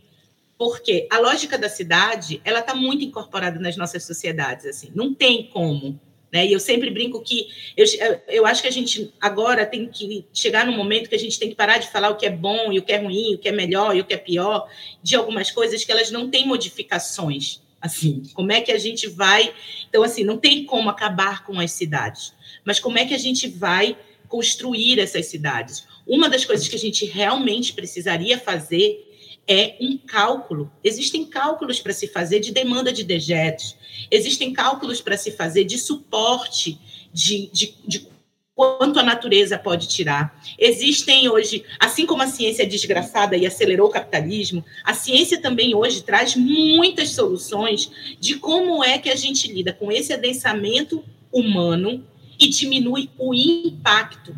Porque 0.59 1.09
a 1.11 1.19
lógica 1.19 1.59
da 1.59 1.69
cidade, 1.69 2.41
ela 2.45 2.61
está 2.61 2.75
muito 2.75 3.03
incorporada 3.03 3.59
nas 3.59 3.77
nossas 3.77 4.05
sociedades, 4.05 4.67
assim, 4.67 4.93
não 4.95 5.15
tem 5.15 5.49
como. 5.49 5.99
Né? 6.33 6.47
E 6.47 6.53
eu 6.53 6.59
sempre 6.59 6.91
brinco 6.91 7.21
que 7.21 7.49
eu, 7.77 7.85
eu 8.27 8.47
acho 8.47 8.63
que 8.63 8.69
a 8.69 8.73
gente 8.73 9.13
agora 9.21 9.67
tem 9.67 9.87
que 9.87 10.25
chegar 10.33 10.65
no 10.65 10.73
momento 10.73 11.11
que 11.11 11.15
a 11.15 11.19
gente 11.19 11.39
tem 11.39 11.51
que 11.51 11.55
parar 11.55 11.77
de 11.77 11.91
falar 11.91 12.09
o 12.09 12.17
que 12.17 12.25
é 12.25 12.31
bom 12.31 12.73
e 12.73 12.79
o 12.79 12.83
que 12.83 12.93
é 12.93 12.97
ruim, 12.97 13.35
o 13.35 13.39
que 13.39 13.51
é 13.51 13.53
melhor 13.53 13.95
e 13.95 14.01
o 14.01 14.05
que 14.05 14.15
é 14.15 14.17
pior, 14.17 14.67
de 15.03 15.15
algumas 15.15 15.51
coisas 15.51 15.85
que 15.85 15.93
elas 15.93 16.11
não 16.11 16.31
têm 16.31 16.47
modificações. 16.47 17.61
Assim, 17.83 18.23
como 18.33 18.53
é 18.53 18.61
que 18.61 18.73
a 18.73 18.79
gente 18.79 19.09
vai. 19.09 19.53
Então, 19.89 20.03
assim, 20.03 20.25
não 20.25 20.39
tem 20.39 20.65
como 20.65 20.89
acabar 20.89 21.45
com 21.45 21.59
as 21.59 21.73
cidades, 21.73 22.33
mas 22.65 22.81
como 22.81 22.97
é 22.97 23.05
que 23.05 23.13
a 23.13 23.19
gente 23.19 23.49
vai 23.49 23.97
construir 24.29 25.01
essas 25.01 25.27
cidades? 25.27 25.85
Uma 26.07 26.31
das 26.31 26.45
coisas 26.45 26.67
que 26.67 26.77
a 26.77 26.79
gente 26.79 27.05
realmente 27.05 27.73
precisaria 27.73 28.39
fazer 28.39 29.12
é 29.47 29.77
um 29.81 29.99
cálculo. 29.99 30.71
Existem 30.83 31.25
cálculos 31.25 31.81
para 31.81 31.93
se 31.93 32.07
fazer 32.07 32.41
de 32.41 32.53
demanda 32.53 32.93
de 32.93 33.05
dejetos, 33.05 33.77
existem 34.11 34.53
cálculos 34.53 35.01
para 35.01 35.17
se 35.17 35.33
fazer 35.33 35.65
de 35.65 35.79
suporte 35.79 36.79
de, 37.13 37.51
de, 37.53 37.75
de 37.87 38.07
quanto 38.55 38.99
a 38.99 39.03
natureza 39.03 39.59
pode 39.59 39.89
tirar. 39.89 40.41
Existem 40.59 41.29
hoje, 41.29 41.65
assim 41.81 42.07
como 42.07 42.23
a 42.23 42.27
ciência 42.27 42.63
é 42.63 42.67
desgraçada 42.67 43.37
e 43.37 43.47
acelerou 43.47 43.89
o 43.89 43.93
capitalismo, 43.93 44.65
a 44.85 44.95
ciência 44.95 45.41
também 45.41 45.75
hoje 45.75 46.03
traz 46.03 46.37
muitas 46.37 47.11
soluções 47.11 47.91
de 48.21 48.37
como 48.37 48.85
é 48.85 48.99
que 48.99 49.11
a 49.11 49.17
gente 49.17 49.51
lida 49.53 49.73
com 49.73 49.91
esse 49.91 50.13
adensamento 50.13 51.05
humano 51.33 52.05
e 52.39 52.49
diminui 52.49 53.11
o 53.19 53.35
impacto. 53.35 54.35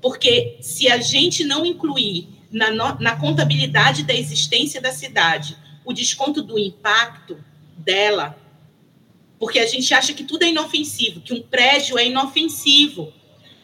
Porque 0.00 0.56
se 0.60 0.88
a 0.88 0.98
gente 0.98 1.44
não 1.44 1.66
incluir 1.66 2.39
na, 2.50 2.70
na 2.98 3.16
contabilidade 3.16 4.02
da 4.02 4.14
existência 4.14 4.80
da 4.80 4.92
cidade 4.92 5.56
o 5.84 5.92
desconto 5.92 6.42
do 6.42 6.58
impacto 6.58 7.42
dela, 7.76 8.38
porque 9.38 9.58
a 9.58 9.66
gente 9.66 9.92
acha 9.94 10.12
que 10.12 10.24
tudo 10.24 10.44
é 10.44 10.48
inofensivo, 10.48 11.20
que 11.20 11.32
um 11.32 11.40
prédio 11.40 11.98
é 11.98 12.06
inofensivo. 12.06 13.12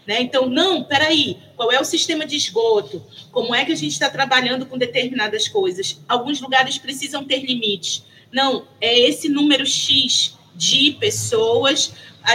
Né? 0.06 0.22
Então, 0.22 0.48
não, 0.48 0.84
peraí, 0.84 1.36
qual 1.56 1.70
é 1.70 1.80
o 1.80 1.84
sistema 1.84 2.24
de 2.24 2.36
esgoto? 2.36 3.04
Como 3.30 3.54
é 3.54 3.64
que 3.64 3.72
a 3.72 3.76
gente 3.76 3.92
está 3.92 4.08
trabalhando 4.08 4.64
com 4.64 4.78
determinadas 4.78 5.48
coisas? 5.48 6.00
Alguns 6.08 6.40
lugares 6.40 6.78
precisam 6.78 7.24
ter 7.24 7.44
limites. 7.44 8.04
Não, 8.32 8.66
é 8.80 8.98
esse 8.98 9.28
número 9.28 9.66
X 9.66 10.36
de 10.54 10.92
pessoas, 10.92 11.92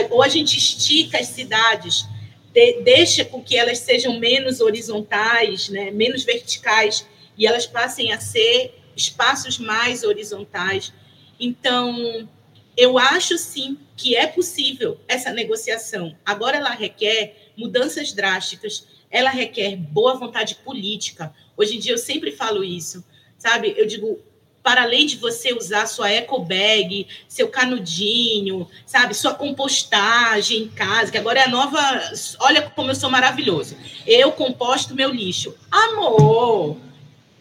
ou 0.09 0.21
a 0.21 0.27
gente 0.27 0.57
estica 0.57 1.17
as 1.17 1.27
cidades 1.27 2.05
de, 2.53 2.81
deixa 2.81 3.23
com 3.23 3.41
que 3.41 3.57
elas 3.57 3.79
sejam 3.79 4.19
menos 4.19 4.59
horizontais, 4.59 5.69
né, 5.69 5.91
menos 5.91 6.23
verticais, 6.23 7.07
e 7.37 7.47
elas 7.47 7.65
passem 7.65 8.11
a 8.11 8.19
ser 8.19 8.75
espaços 8.95 9.57
mais 9.57 10.03
horizontais. 10.03 10.93
Então, 11.39 12.27
eu 12.75 12.97
acho 12.97 13.37
sim 13.37 13.77
que 13.95 14.15
é 14.15 14.27
possível 14.27 14.99
essa 15.07 15.31
negociação. 15.31 16.15
Agora 16.25 16.57
ela 16.57 16.71
requer 16.71 17.51
mudanças 17.55 18.13
drásticas, 18.13 18.87
ela 19.09 19.29
requer 19.29 19.75
boa 19.75 20.15
vontade 20.15 20.55
política. 20.55 21.33
Hoje 21.55 21.77
em 21.77 21.79
dia 21.79 21.93
eu 21.93 21.97
sempre 21.97 22.31
falo 22.31 22.63
isso, 22.63 23.03
sabe? 23.37 23.73
Eu 23.77 23.85
digo, 23.85 24.19
para 24.63 24.83
além 24.83 25.05
de 25.05 25.17
você 25.17 25.53
usar 25.53 25.87
sua 25.87 26.11
eco 26.11 26.39
bag, 26.39 27.07
seu 27.27 27.47
canudinho, 27.47 28.67
sabe, 28.85 29.13
sua 29.13 29.33
compostagem 29.33 30.63
em 30.63 30.67
casa, 30.69 31.11
que 31.11 31.17
agora 31.17 31.39
é 31.39 31.43
a 31.45 31.49
nova. 31.49 31.79
Olha 32.39 32.61
como 32.69 32.91
eu 32.91 32.95
sou 32.95 33.09
maravilhoso. 33.09 33.75
Eu 34.05 34.31
composto 34.31 34.95
meu 34.95 35.11
lixo. 35.11 35.55
Amor, 35.69 36.77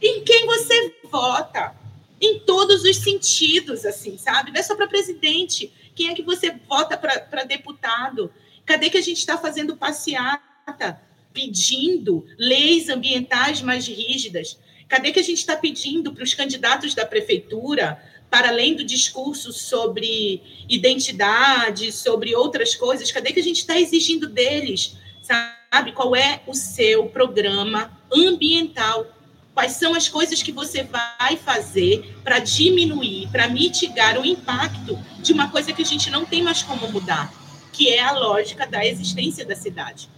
em 0.00 0.24
quem 0.24 0.46
você 0.46 0.94
vota? 1.10 1.74
Em 2.20 2.38
todos 2.40 2.84
os 2.84 2.96
sentidos, 2.96 3.84
assim, 3.84 4.16
sabe? 4.18 4.50
Não 4.50 4.60
é 4.60 4.62
só 4.62 4.74
para 4.74 4.86
presidente. 4.86 5.72
Quem 5.94 6.08
é 6.08 6.14
que 6.14 6.22
você 6.22 6.54
vota 6.68 6.96
para 6.96 7.44
deputado? 7.44 8.32
Cadê 8.64 8.88
que 8.88 8.98
a 8.98 9.02
gente 9.02 9.18
está 9.18 9.36
fazendo 9.36 9.76
passeata, 9.76 11.00
pedindo 11.32 12.26
leis 12.38 12.88
ambientais 12.88 13.60
mais 13.62 13.86
rígidas? 13.86 14.58
Cadê 14.90 15.12
que 15.12 15.20
a 15.20 15.22
gente 15.22 15.38
está 15.38 15.56
pedindo 15.56 16.12
para 16.12 16.24
os 16.24 16.34
candidatos 16.34 16.96
da 16.96 17.06
prefeitura, 17.06 18.02
para 18.28 18.48
além 18.48 18.74
do 18.74 18.82
discurso 18.82 19.52
sobre 19.52 20.42
identidade, 20.68 21.92
sobre 21.92 22.34
outras 22.34 22.74
coisas, 22.74 23.12
cadê 23.12 23.32
que 23.32 23.38
a 23.38 23.42
gente 23.42 23.58
está 23.58 23.78
exigindo 23.78 24.28
deles? 24.28 24.96
Sabe 25.22 25.92
qual 25.92 26.16
é 26.16 26.42
o 26.44 26.54
seu 26.54 27.06
programa 27.06 27.96
ambiental? 28.12 29.06
Quais 29.54 29.72
são 29.72 29.94
as 29.94 30.08
coisas 30.08 30.42
que 30.42 30.50
você 30.50 30.82
vai 30.82 31.36
fazer 31.36 32.16
para 32.24 32.40
diminuir, 32.40 33.28
para 33.30 33.48
mitigar 33.48 34.20
o 34.20 34.26
impacto 34.26 34.98
de 35.20 35.32
uma 35.32 35.48
coisa 35.48 35.72
que 35.72 35.82
a 35.82 35.86
gente 35.86 36.10
não 36.10 36.24
tem 36.24 36.42
mais 36.42 36.64
como 36.64 36.90
mudar, 36.90 37.32
que 37.72 37.90
é 37.90 38.00
a 38.00 38.10
lógica 38.10 38.66
da 38.66 38.84
existência 38.84 39.46
da 39.46 39.54
cidade? 39.54 40.10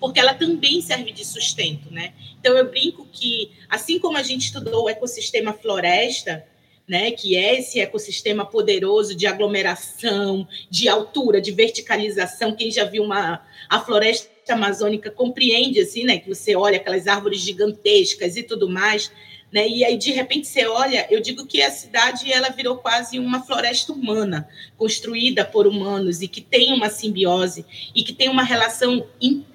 Porque 0.00 0.18
ela 0.18 0.34
também 0.34 0.80
serve 0.80 1.12
de 1.12 1.24
sustento, 1.24 1.92
né? 1.92 2.14
Então 2.40 2.56
eu 2.56 2.68
brinco 2.68 3.06
que 3.12 3.52
assim 3.68 3.98
como 3.98 4.16
a 4.16 4.22
gente 4.22 4.46
estudou 4.46 4.84
o 4.84 4.88
ecossistema 4.88 5.52
floresta, 5.52 6.44
né, 6.88 7.12
que 7.12 7.36
é 7.36 7.60
esse 7.60 7.78
ecossistema 7.78 8.44
poderoso 8.44 9.14
de 9.14 9.24
aglomeração, 9.24 10.48
de 10.68 10.88
altura, 10.88 11.40
de 11.40 11.52
verticalização, 11.52 12.56
quem 12.56 12.68
já 12.68 12.84
viu 12.84 13.04
uma 13.04 13.46
a 13.68 13.78
floresta 13.78 14.54
amazônica 14.54 15.08
compreende 15.08 15.78
assim, 15.78 16.02
né, 16.02 16.18
que 16.18 16.28
você 16.28 16.56
olha 16.56 16.78
aquelas 16.78 17.06
árvores 17.06 17.42
gigantescas 17.42 18.36
e 18.36 18.42
tudo 18.42 18.68
mais, 18.68 19.12
né? 19.52 19.68
E 19.68 19.84
aí, 19.84 19.96
de 19.96 20.12
repente, 20.12 20.46
você 20.46 20.66
olha, 20.66 21.06
eu 21.10 21.20
digo 21.20 21.44
que 21.44 21.60
a 21.60 21.70
cidade 21.70 22.32
ela 22.32 22.50
virou 22.50 22.76
quase 22.76 23.18
uma 23.18 23.42
floresta 23.42 23.92
humana, 23.92 24.48
construída 24.76 25.44
por 25.44 25.66
humanos 25.66 26.22
e 26.22 26.28
que 26.28 26.40
tem 26.40 26.72
uma 26.72 26.88
simbiose 26.88 27.64
e 27.94 28.02
que 28.04 28.12
tem 28.12 28.28
uma 28.28 28.44
relação 28.44 29.04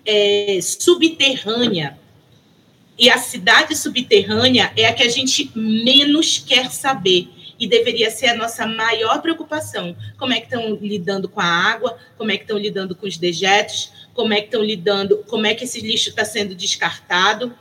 é, 0.06 0.60
subterrânea. 0.62 1.98
E 2.98 3.10
a 3.10 3.18
cidade 3.18 3.76
subterrânea 3.76 4.72
é 4.76 4.86
a 4.86 4.94
que 4.94 5.04
a 5.04 5.10
gente 5.10 5.52
menos 5.56 6.38
quer 6.38 6.72
saber 6.72 7.30
e 7.58 7.68
deveria 7.68 8.12
ser 8.12 8.28
a 8.28 8.36
nossa 8.36 8.68
maior 8.68 9.22
preocupação. 9.22 9.96
Como 10.18 10.34
é 10.34 10.40
que 10.40 10.46
estão 10.46 10.76
lidando 10.76 11.30
com 11.30 11.40
a 11.40 11.46
água? 11.46 11.98
Como 12.18 12.32
é 12.32 12.38
que 12.38 12.44
estão 12.44 12.58
lidando 12.58 12.96
com 12.96 13.08
os 13.08 13.18
dejetos? 13.18 13.92
Como 14.14 14.34
é 14.34 14.38
que 14.38 14.48
estão 14.48 14.62
lidando? 14.62 15.24
Como 15.28 15.46
é 15.46 15.54
que 15.54 15.64
esse 15.64 15.80
lixo 15.80 16.10
está 16.10 16.26
sendo 16.26 16.54
descartado? 16.54 17.56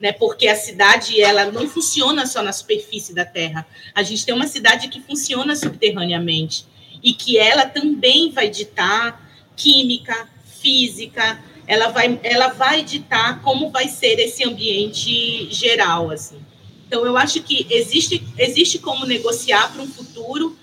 Né? 0.00 0.12
Porque 0.12 0.48
a 0.48 0.56
cidade 0.56 1.20
ela 1.20 1.52
não 1.52 1.68
funciona 1.68 2.26
só 2.26 2.42
na 2.42 2.52
superfície 2.52 3.14
da 3.14 3.24
Terra. 3.24 3.66
A 3.94 4.02
gente 4.02 4.24
tem 4.24 4.34
uma 4.34 4.46
cidade 4.46 4.88
que 4.88 5.00
funciona 5.00 5.54
subterraneamente 5.54 6.64
e 7.02 7.12
que 7.12 7.38
ela 7.38 7.66
também 7.66 8.30
vai 8.30 8.48
ditar 8.48 9.30
química, 9.54 10.28
física, 10.60 11.42
ela 11.66 11.88
vai 11.88 12.18
ela 12.22 12.48
vai 12.48 12.82
ditar 12.82 13.42
como 13.42 13.70
vai 13.70 13.88
ser 13.88 14.18
esse 14.18 14.42
ambiente 14.42 15.52
geral 15.52 16.10
assim. 16.10 16.40
Então 16.86 17.04
eu 17.04 17.16
acho 17.16 17.42
que 17.42 17.66
existe 17.70 18.26
existe 18.38 18.78
como 18.78 19.04
negociar 19.04 19.70
para 19.72 19.82
um 19.82 19.86
futuro, 19.86 20.58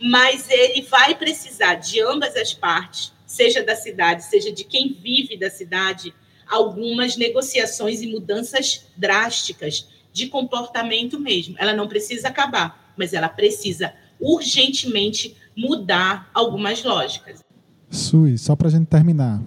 mas 0.00 0.48
ele 0.48 0.82
vai 0.82 1.14
precisar 1.14 1.74
de 1.74 2.00
ambas 2.00 2.36
as 2.36 2.54
partes, 2.54 3.12
seja 3.26 3.62
da 3.62 3.74
cidade, 3.74 4.24
seja 4.24 4.52
de 4.52 4.64
quem 4.64 4.96
vive 5.02 5.36
da 5.36 5.50
cidade 5.50 6.14
algumas 6.48 7.16
negociações 7.16 8.00
e 8.02 8.06
mudanças 8.06 8.86
drásticas 8.96 9.88
de 10.12 10.28
comportamento 10.28 11.20
mesmo. 11.20 11.56
Ela 11.58 11.74
não 11.74 11.88
precisa 11.88 12.28
acabar, 12.28 12.94
mas 12.96 13.12
ela 13.12 13.28
precisa 13.28 13.92
urgentemente 14.20 15.36
mudar 15.56 16.30
algumas 16.32 16.82
lógicas. 16.82 17.44
Sui, 17.90 18.36
só 18.38 18.56
para 18.56 18.68
a 18.68 18.70
gente 18.70 18.86
terminar, 18.86 19.42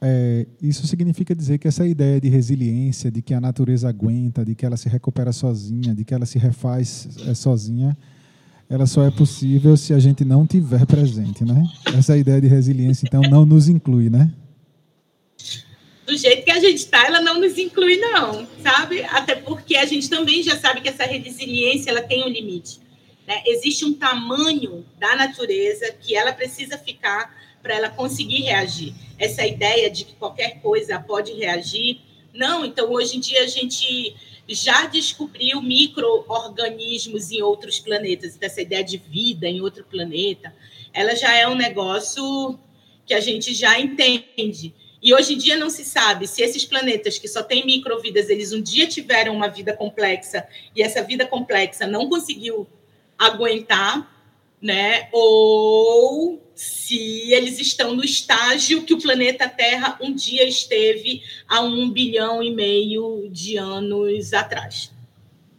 é, 0.00 0.46
isso 0.60 0.86
significa 0.86 1.34
dizer 1.34 1.58
que 1.58 1.66
essa 1.66 1.86
ideia 1.86 2.20
de 2.20 2.28
resiliência, 2.28 3.10
de 3.10 3.20
que 3.22 3.34
a 3.34 3.40
natureza 3.40 3.88
aguenta, 3.88 4.44
de 4.44 4.54
que 4.54 4.64
ela 4.64 4.76
se 4.76 4.88
recupera 4.88 5.32
sozinha, 5.32 5.94
de 5.94 6.04
que 6.04 6.14
ela 6.14 6.26
se 6.26 6.38
refaz 6.38 7.08
é, 7.26 7.34
sozinha, 7.34 7.96
ela 8.68 8.86
só 8.86 9.02
é 9.04 9.10
possível 9.10 9.76
se 9.76 9.94
a 9.94 9.98
gente 9.98 10.24
não 10.24 10.46
tiver 10.46 10.84
presente, 10.86 11.44
né? 11.44 11.64
Essa 11.96 12.16
ideia 12.16 12.40
de 12.40 12.46
resiliência, 12.46 13.06
então, 13.06 13.22
não 13.22 13.46
nos 13.46 13.68
inclui, 13.68 14.10
né? 14.10 14.30
Do 16.08 16.16
jeito 16.16 16.42
que 16.42 16.50
a 16.50 16.58
gente 16.58 16.78
está, 16.78 17.06
ela 17.06 17.20
não 17.20 17.38
nos 17.38 17.58
inclui, 17.58 17.98
não, 17.98 18.48
sabe? 18.62 19.02
Até 19.10 19.34
porque 19.34 19.76
a 19.76 19.84
gente 19.84 20.08
também 20.08 20.42
já 20.42 20.58
sabe 20.58 20.80
que 20.80 20.88
essa 20.88 21.04
resiliência 21.04 21.90
ela 21.90 22.00
tem 22.00 22.24
um 22.24 22.28
limite. 22.28 22.80
Né? 23.26 23.42
Existe 23.44 23.84
um 23.84 23.92
tamanho 23.92 24.86
da 24.98 25.14
natureza 25.14 25.92
que 26.00 26.16
ela 26.16 26.32
precisa 26.32 26.78
ficar 26.78 27.36
para 27.62 27.74
ela 27.74 27.90
conseguir 27.90 28.40
reagir. 28.40 28.94
Essa 29.18 29.46
ideia 29.46 29.90
de 29.90 30.06
que 30.06 30.14
qualquer 30.14 30.62
coisa 30.62 30.98
pode 30.98 31.34
reagir, 31.34 32.00
não. 32.32 32.64
Então, 32.64 32.90
hoje 32.90 33.18
em 33.18 33.20
dia, 33.20 33.42
a 33.42 33.46
gente 33.46 34.16
já 34.48 34.86
descobriu 34.86 35.60
micro-organismos 35.60 37.30
em 37.30 37.42
outros 37.42 37.80
planetas. 37.80 38.34
Então, 38.34 38.46
essa 38.46 38.62
ideia 38.62 38.82
de 38.82 38.96
vida 38.96 39.46
em 39.46 39.60
outro 39.60 39.84
planeta, 39.84 40.54
ela 40.94 41.14
já 41.14 41.36
é 41.36 41.46
um 41.46 41.54
negócio 41.54 42.58
que 43.04 43.12
a 43.12 43.20
gente 43.20 43.52
já 43.52 43.78
entende. 43.78 44.74
E 45.02 45.14
hoje 45.14 45.34
em 45.34 45.38
dia 45.38 45.56
não 45.56 45.70
se 45.70 45.84
sabe 45.84 46.26
se 46.26 46.42
esses 46.42 46.64
planetas 46.64 47.18
que 47.18 47.28
só 47.28 47.42
têm 47.42 47.64
microvidas, 47.64 48.28
eles 48.28 48.52
um 48.52 48.60
dia 48.60 48.86
tiveram 48.86 49.34
uma 49.34 49.48
vida 49.48 49.72
complexa 49.72 50.46
e 50.74 50.82
essa 50.82 51.02
vida 51.02 51.24
complexa 51.24 51.86
não 51.86 52.08
conseguiu 52.08 52.66
aguentar, 53.16 54.12
né? 54.60 55.08
Ou 55.12 56.42
se 56.54 57.32
eles 57.32 57.60
estão 57.60 57.94
no 57.94 58.04
estágio 58.04 58.82
que 58.82 58.94
o 58.94 59.00
planeta 59.00 59.48
Terra 59.48 59.96
um 60.00 60.12
dia 60.12 60.44
esteve 60.44 61.22
há 61.46 61.60
um 61.60 61.90
bilhão 61.90 62.42
e 62.42 62.52
meio 62.52 63.28
de 63.30 63.56
anos 63.56 64.32
atrás, 64.32 64.92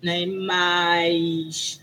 né? 0.04 0.25
Mas 0.25 1.80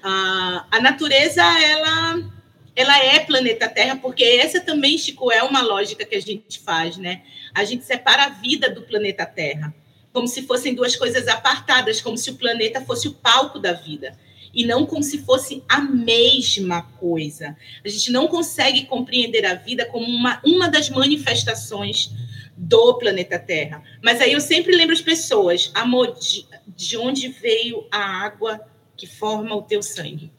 a, 0.00 0.66
a 0.70 0.80
natureza 0.80 1.42
ela 1.42 2.33
ela 2.76 2.98
é 2.98 3.20
planeta 3.20 3.68
Terra, 3.68 3.96
porque 3.96 4.24
essa 4.24 4.60
também, 4.60 4.98
Chico, 4.98 5.30
é 5.30 5.42
uma 5.42 5.62
lógica 5.62 6.04
que 6.04 6.16
a 6.16 6.20
gente 6.20 6.58
faz, 6.58 6.96
né? 6.96 7.22
A 7.54 7.64
gente 7.64 7.84
separa 7.84 8.24
a 8.24 8.28
vida 8.30 8.68
do 8.68 8.82
planeta 8.82 9.24
Terra, 9.24 9.72
como 10.12 10.26
se 10.26 10.42
fossem 10.42 10.74
duas 10.74 10.96
coisas 10.96 11.28
apartadas, 11.28 12.00
como 12.00 12.16
se 12.16 12.30
o 12.30 12.36
planeta 12.36 12.80
fosse 12.80 13.08
o 13.08 13.14
palco 13.14 13.58
da 13.58 13.72
vida, 13.72 14.18
e 14.52 14.64
não 14.64 14.86
como 14.86 15.02
se 15.02 15.18
fosse 15.18 15.62
a 15.68 15.80
mesma 15.80 16.82
coisa. 16.82 17.56
A 17.84 17.88
gente 17.88 18.10
não 18.10 18.28
consegue 18.28 18.86
compreender 18.86 19.44
a 19.44 19.54
vida 19.54 19.86
como 19.86 20.06
uma, 20.06 20.40
uma 20.44 20.68
das 20.68 20.88
manifestações 20.90 22.10
do 22.56 22.94
planeta 22.94 23.38
Terra. 23.38 23.82
Mas 24.02 24.20
aí 24.20 24.32
eu 24.32 24.40
sempre 24.40 24.76
lembro 24.76 24.94
as 24.94 25.00
pessoas, 25.00 25.70
amor, 25.74 26.14
de, 26.18 26.46
de 26.68 26.96
onde 26.96 27.28
veio 27.28 27.86
a 27.90 27.98
água 27.98 28.60
que 28.96 29.06
forma 29.06 29.54
o 29.54 29.62
teu 29.62 29.82
sangue? 29.82 30.30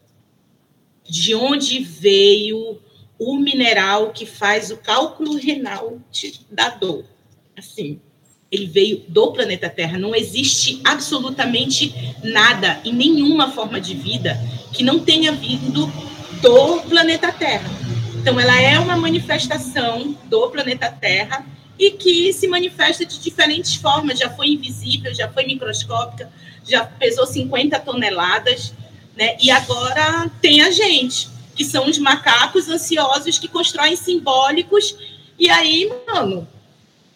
De 1.08 1.34
onde 1.34 1.80
veio 1.80 2.78
o 3.18 3.38
mineral 3.38 4.10
que 4.10 4.26
faz 4.26 4.70
o 4.70 4.76
cálculo 4.76 5.36
renal 5.36 5.98
da 6.50 6.68
dor. 6.68 7.04
Assim, 7.56 8.00
ele 8.50 8.66
veio 8.66 9.04
do 9.08 9.32
planeta 9.32 9.68
Terra. 9.68 9.98
Não 9.98 10.14
existe 10.14 10.80
absolutamente 10.84 11.94
nada 12.22 12.80
em 12.84 12.92
nenhuma 12.92 13.50
forma 13.50 13.80
de 13.80 13.94
vida 13.94 14.38
que 14.72 14.82
não 14.82 15.00
tenha 15.00 15.32
vindo 15.32 15.86
do 16.42 16.80
planeta 16.88 17.32
Terra. 17.32 17.68
Então, 18.20 18.38
ela 18.38 18.60
é 18.60 18.78
uma 18.78 18.96
manifestação 18.96 20.16
do 20.24 20.50
planeta 20.50 20.90
Terra 20.90 21.46
e 21.78 21.92
que 21.92 22.32
se 22.32 22.48
manifesta 22.48 23.04
de 23.04 23.18
diferentes 23.18 23.74
formas. 23.76 24.18
Já 24.18 24.30
foi 24.30 24.48
invisível, 24.48 25.14
já 25.14 25.28
foi 25.28 25.44
microscópica, 25.46 26.30
já 26.64 26.84
pesou 26.84 27.26
50 27.26 27.78
toneladas 27.80 28.72
né? 29.16 29.36
E 29.40 29.50
agora 29.50 30.30
tem 30.42 30.60
a 30.60 30.70
gente, 30.70 31.28
que 31.54 31.64
são 31.64 31.88
os 31.88 31.98
macacos 31.98 32.68
ansiosos 32.68 33.38
que 33.38 33.48
constroem 33.48 33.96
simbólicos. 33.96 34.96
E 35.38 35.48
aí, 35.48 35.90
mano, 36.06 36.46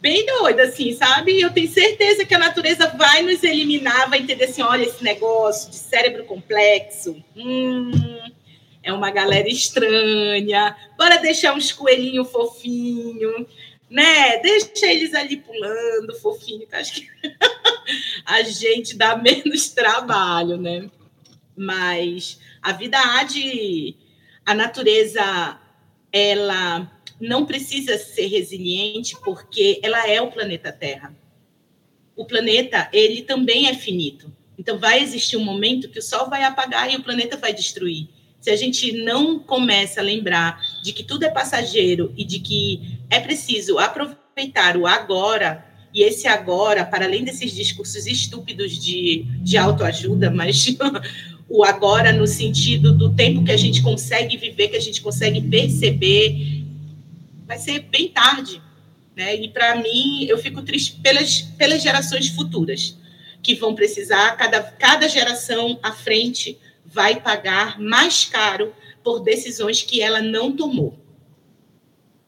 bem 0.00 0.24
doido, 0.24 0.60
assim, 0.60 0.94
sabe? 0.94 1.40
Eu 1.40 1.52
tenho 1.52 1.70
certeza 1.70 2.24
que 2.24 2.34
a 2.34 2.38
natureza 2.38 2.88
vai 2.96 3.22
nos 3.22 3.44
eliminar, 3.44 4.08
vai 4.08 4.20
entender 4.20 4.44
assim: 4.44 4.62
olha, 4.62 4.84
esse 4.84 5.04
negócio 5.04 5.70
de 5.70 5.76
cérebro 5.76 6.24
complexo. 6.24 7.22
Hum, 7.36 7.90
é 8.82 8.92
uma 8.92 9.10
galera 9.10 9.48
estranha. 9.48 10.74
Bora 10.96 11.18
deixar 11.18 11.54
uns 11.54 11.70
coelhinhos 11.70 12.30
fofinhos, 12.30 13.46
né? 13.90 14.38
Deixa 14.38 14.86
eles 14.86 15.14
ali 15.14 15.36
pulando, 15.36 16.18
fofinho, 16.20 16.66
acho 16.72 16.94
que 16.94 17.10
a 18.24 18.42
gente 18.42 18.96
dá 18.96 19.16
menos 19.16 19.68
trabalho, 19.68 20.56
né? 20.56 20.88
Mas 21.61 22.40
a 22.62 22.73
vida 22.73 22.99
há 22.99 23.23
de. 23.23 23.94
A 24.46 24.55
natureza, 24.55 25.61
ela 26.11 26.90
não 27.20 27.44
precisa 27.44 27.99
ser 27.99 28.27
resiliente 28.29 29.14
porque 29.23 29.79
ela 29.83 30.09
é 30.09 30.23
o 30.23 30.31
planeta 30.31 30.73
Terra. 30.73 31.14
O 32.16 32.25
planeta, 32.25 32.88
ele 32.92 33.23
também 33.23 33.68
é 33.68 33.75
finito. 33.75 34.33
Então, 34.59 34.79
vai 34.79 35.03
existir 35.03 35.37
um 35.37 35.44
momento 35.44 35.90
que 35.90 35.99
o 35.99 36.03
Sol 36.03 36.31
vai 36.31 36.42
apagar 36.44 36.90
e 36.90 36.96
o 36.96 37.03
planeta 37.03 37.37
vai 37.37 37.53
destruir. 37.53 38.09
Se 38.40 38.51
a 38.51 38.57
gente 38.57 38.92
não 38.92 39.38
começa 39.38 40.01
a 40.01 40.05
lembrar 40.05 40.59
de 40.83 40.94
que 40.94 41.05
tudo 41.05 41.25
é 41.25 41.31
passageiro 41.31 42.12
e 42.16 42.25
de 42.25 42.40
que 42.40 42.99
é 43.11 43.20
preciso 43.20 43.79
aproveitar 43.79 44.79
o 44.79 44.87
agora, 44.87 45.70
e 45.92 46.03
esse 46.03 46.27
agora, 46.27 46.85
para 46.85 47.05
além 47.05 47.25
desses 47.25 47.53
discursos 47.53 48.07
estúpidos 48.07 48.79
de, 48.79 49.25
de 49.42 49.57
autoajuda, 49.57 50.31
mas 50.31 50.77
o 51.50 51.64
agora 51.64 52.12
no 52.12 52.28
sentido 52.28 52.92
do 52.92 53.12
tempo 53.12 53.44
que 53.44 53.50
a 53.50 53.56
gente 53.56 53.82
consegue 53.82 54.36
viver, 54.36 54.68
que 54.68 54.76
a 54.76 54.80
gente 54.80 55.02
consegue 55.02 55.42
perceber, 55.42 56.64
vai 57.44 57.58
ser 57.58 57.80
bem 57.80 58.08
tarde. 58.08 58.62
Né? 59.16 59.34
E 59.34 59.48
para 59.48 59.74
mim, 59.74 60.24
eu 60.26 60.38
fico 60.38 60.62
triste 60.62 61.00
pelas, 61.02 61.40
pelas 61.58 61.82
gerações 61.82 62.28
futuras, 62.28 62.96
que 63.42 63.56
vão 63.56 63.74
precisar, 63.74 64.36
cada, 64.36 64.62
cada 64.62 65.08
geração 65.08 65.76
à 65.82 65.90
frente 65.90 66.56
vai 66.86 67.20
pagar 67.20 67.80
mais 67.80 68.24
caro 68.24 68.72
por 69.02 69.18
decisões 69.18 69.82
que 69.82 70.00
ela 70.00 70.22
não 70.22 70.52
tomou. 70.52 70.96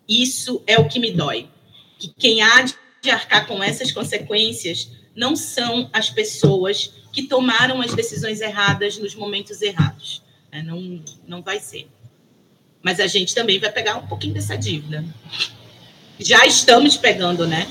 Isso 0.09 0.65
é 0.67 0.81
o 0.81 0.89
que 0.89 0.99
me 0.99 1.13
dói. 1.13 1.49
Que 1.97 2.09
quem 2.09 2.43
há 2.43 2.63
de 2.63 3.11
arcar 3.11 3.47
com 3.47 3.63
essas 3.63 3.93
consequências 3.93 4.91
não 5.15 5.37
são 5.37 5.89
as 5.93 6.11
pessoas 6.11 6.93
que 7.13 7.25
tomaram 7.25 7.81
as 7.81 7.95
decisões 7.95 8.41
erradas 8.41 8.99
nos 8.99 9.15
momentos 9.15 9.61
errados. 9.61 10.23
É, 10.51 10.63
não, 10.63 11.03
não 11.27 11.43
vai 11.43 11.61
ser. 11.61 11.89
Mas 12.83 12.99
a 12.99 13.07
gente 13.07 13.35
também 13.35 13.59
vai 13.59 13.71
pegar 13.71 13.97
um 13.97 14.07
pouquinho 14.07 14.35
dessa 14.35 14.57
dívida. 14.57 15.05
Já 16.19 16.47
estamos 16.47 16.97
pegando, 16.97 17.47
né? 17.47 17.67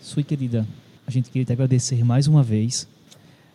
Sui 0.00 0.22
querida, 0.22 0.66
a 1.06 1.10
gente 1.10 1.30
queria 1.30 1.46
te 1.46 1.52
agradecer 1.52 2.04
mais 2.04 2.26
uma 2.26 2.42
vez 2.42 2.86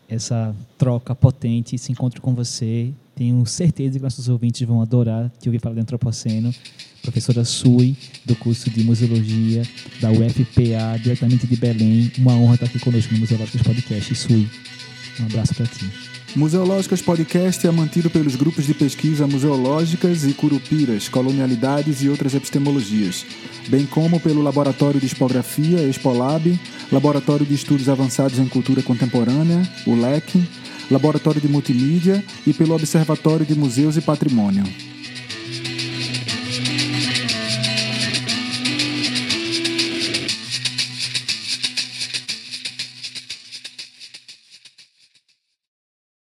essa 0.09 0.55
troca 0.77 1.13
potente, 1.13 1.75
esse 1.75 1.91
encontro 1.91 2.21
com 2.21 2.33
você. 2.33 2.91
Tenho 3.15 3.45
certeza 3.45 3.99
que 3.99 4.03
nossos 4.03 4.27
ouvintes 4.27 4.67
vão 4.67 4.81
adorar 4.81 5.31
te 5.39 5.47
ouvir 5.47 5.59
falar 5.59 5.75
de 5.75 5.81
antropoceno. 5.81 6.53
Professora 7.01 7.43
Sui, 7.45 7.95
do 8.25 8.35
curso 8.35 8.69
de 8.69 8.83
Museologia 8.83 9.63
da 9.99 10.11
UFPA, 10.11 10.99
diretamente 11.01 11.47
de 11.47 11.55
Belém. 11.55 12.11
Uma 12.17 12.33
honra 12.33 12.55
estar 12.55 12.65
aqui 12.65 12.79
conosco 12.79 13.13
no 13.13 13.19
Museológicos 13.19 13.61
Podcast. 13.61 14.15
Sui, 14.15 14.47
um 15.19 15.25
abraço 15.25 15.55
para 15.55 15.65
ti. 15.65 15.85
Museológicas 16.35 17.01
Podcast 17.01 17.65
é 17.65 17.71
mantido 17.71 18.07
pelos 18.07 18.35
grupos 18.35 18.67
de 18.67 18.73
pesquisa 18.75 19.25
Museológicas 19.25 20.23
e 20.25 20.33
Curupiras, 20.33 21.09
Colonialidades 21.09 22.03
e 22.03 22.09
outras 22.09 22.35
epistemologias, 22.35 23.25
bem 23.67 23.85
como 23.87 24.19
pelo 24.19 24.43
Laboratório 24.43 24.99
de 24.99 25.07
Expografia, 25.07 25.81
Expolab, 25.87 26.59
Laboratório 26.91 27.45
de 27.45 27.55
Estudos 27.55 27.89
Avançados 27.89 28.37
em 28.37 28.47
Cultura 28.47 28.83
Contemporânea, 28.83 29.67
o 29.87 29.95
LEC, 29.95 30.47
Laboratório 30.91 31.41
de 31.41 31.47
Multimídia 31.47 32.23
e 32.45 32.53
pelo 32.53 32.75
Observatório 32.75 33.45
de 33.45 33.55
Museus 33.55 33.97
e 33.97 34.01
Patrimônio. 34.01 34.63